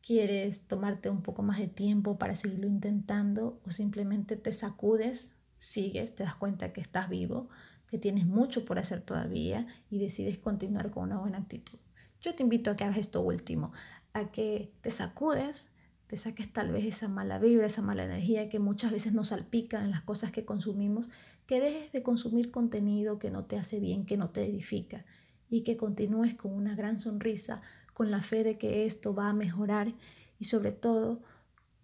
quieres 0.00 0.62
tomarte 0.62 1.10
un 1.10 1.20
poco 1.20 1.42
más 1.42 1.58
de 1.58 1.68
tiempo 1.68 2.16
para 2.16 2.34
seguirlo 2.34 2.66
intentando 2.66 3.60
o 3.66 3.70
simplemente 3.70 4.36
te 4.36 4.54
sacudes, 4.54 5.36
sigues, 5.58 6.14
te 6.14 6.24
das 6.24 6.34
cuenta 6.34 6.72
que 6.72 6.80
estás 6.80 7.10
vivo, 7.10 7.50
que 7.86 7.98
tienes 7.98 8.24
mucho 8.26 8.64
por 8.64 8.78
hacer 8.78 9.02
todavía 9.02 9.66
y 9.90 9.98
decides 9.98 10.38
continuar 10.38 10.90
con 10.90 11.04
una 11.04 11.18
buena 11.18 11.36
actitud. 11.36 11.78
Yo 12.22 12.34
te 12.34 12.42
invito 12.42 12.70
a 12.70 12.76
que 12.76 12.84
hagas 12.84 12.96
esto 12.96 13.20
último, 13.20 13.72
a 14.14 14.30
que 14.30 14.72
te 14.80 14.90
sacudes, 14.90 15.68
te 16.10 16.16
saques 16.16 16.52
tal 16.52 16.72
vez 16.72 16.84
esa 16.86 17.06
mala 17.06 17.38
vibra, 17.38 17.68
esa 17.68 17.82
mala 17.82 18.04
energía 18.04 18.48
que 18.48 18.58
muchas 18.58 18.90
veces 18.90 19.12
nos 19.12 19.28
salpica 19.28 19.84
en 19.84 19.92
las 19.92 20.00
cosas 20.00 20.32
que 20.32 20.44
consumimos, 20.44 21.08
que 21.46 21.60
dejes 21.60 21.92
de 21.92 22.02
consumir 22.02 22.50
contenido 22.50 23.20
que 23.20 23.30
no 23.30 23.44
te 23.44 23.56
hace 23.56 23.78
bien, 23.78 24.04
que 24.04 24.16
no 24.16 24.30
te 24.30 24.44
edifica 24.44 25.04
y 25.48 25.60
que 25.62 25.76
continúes 25.76 26.34
con 26.34 26.52
una 26.52 26.74
gran 26.74 26.98
sonrisa 26.98 27.62
con 27.94 28.10
la 28.10 28.22
fe 28.22 28.42
de 28.42 28.58
que 28.58 28.86
esto 28.86 29.14
va 29.14 29.28
a 29.28 29.32
mejorar 29.32 29.94
y 30.40 30.46
sobre 30.46 30.72
todo 30.72 31.22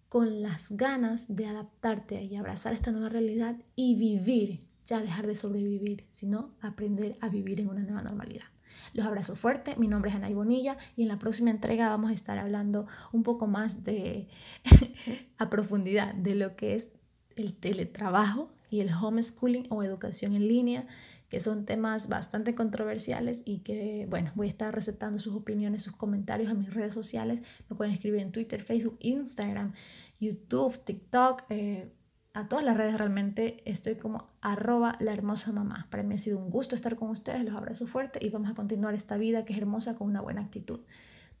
con 0.09 0.41
las 0.41 0.71
ganas 0.71 1.33
de 1.33 1.45
adaptarte 1.45 2.21
y 2.21 2.35
abrazar 2.35 2.73
esta 2.73 2.91
nueva 2.91 3.07
realidad 3.07 3.55
y 3.77 3.95
vivir, 3.95 4.59
ya 4.83 5.01
dejar 5.01 5.25
de 5.25 5.37
sobrevivir, 5.37 6.03
sino 6.11 6.51
aprender 6.59 7.15
a 7.21 7.29
vivir 7.29 7.61
en 7.61 7.69
una 7.69 7.83
nueva 7.83 8.01
normalidad. 8.01 8.56
Los 8.93 9.05
abrazo 9.05 9.35
fuerte, 9.35 9.75
mi 9.77 9.87
nombre 9.87 10.09
es 10.09 10.15
Ana 10.15 10.29
Bonilla 10.29 10.77
y 10.95 11.03
en 11.03 11.07
la 11.09 11.19
próxima 11.19 11.49
entrega 11.49 11.89
vamos 11.89 12.11
a 12.11 12.13
estar 12.13 12.37
hablando 12.37 12.87
un 13.11 13.23
poco 13.23 13.47
más 13.47 13.83
de 13.83 14.27
a 15.37 15.49
profundidad 15.49 16.13
de 16.13 16.35
lo 16.35 16.55
que 16.55 16.75
es 16.75 16.89
el 17.35 17.53
teletrabajo 17.53 18.51
y 18.69 18.81
el 18.81 18.89
homeschooling 18.93 19.67
o 19.69 19.83
educación 19.83 20.35
en 20.35 20.47
línea 20.47 20.87
que 21.29 21.39
son 21.39 21.65
temas 21.65 22.07
bastante 22.07 22.55
controversiales 22.55 23.41
y 23.43 23.59
que, 23.59 24.07
bueno, 24.09 24.31
voy 24.35 24.47
a 24.47 24.49
estar 24.49 24.73
recetando 24.73 25.19
sus 25.19 25.35
opiniones, 25.35 25.83
sus 25.83 25.93
comentarios 25.93 26.49
en 26.49 26.59
mis 26.59 26.73
redes 26.73 26.93
sociales. 26.93 27.43
Me 27.69 27.75
pueden 27.75 27.93
escribir 27.93 28.21
en 28.21 28.31
Twitter, 28.31 28.63
Facebook, 28.63 28.97
Instagram, 29.01 29.73
YouTube, 30.19 30.77
TikTok, 30.83 31.43
eh, 31.49 31.91
a 32.37 32.47
todas 32.47 32.63
las 32.63 32.77
redes 32.77 32.95
realmente 32.95 33.63
estoy 33.65 33.95
como 33.95 34.29
arroba 34.41 34.95
la 34.99 35.11
hermosa 35.11 35.51
mamá. 35.51 35.87
Para 35.89 36.03
mí 36.03 36.13
ha 36.13 36.19
sido 36.19 36.37
un 36.37 36.51
gusto 36.51 36.75
estar 36.75 36.95
con 36.95 37.09
ustedes, 37.09 37.43
los 37.43 37.55
abrazo 37.55 37.87
fuerte 37.87 38.23
y 38.23 38.29
vamos 38.29 38.51
a 38.51 38.53
continuar 38.53 38.93
esta 38.93 39.17
vida 39.17 39.43
que 39.43 39.53
es 39.53 39.59
hermosa 39.59 39.95
con 39.95 40.07
una 40.07 40.21
buena 40.21 40.41
actitud. 40.41 40.81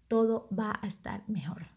Todo 0.07 0.47
va 0.51 0.79
a 0.81 0.87
estar 0.87 1.21
mejor. 1.27 1.76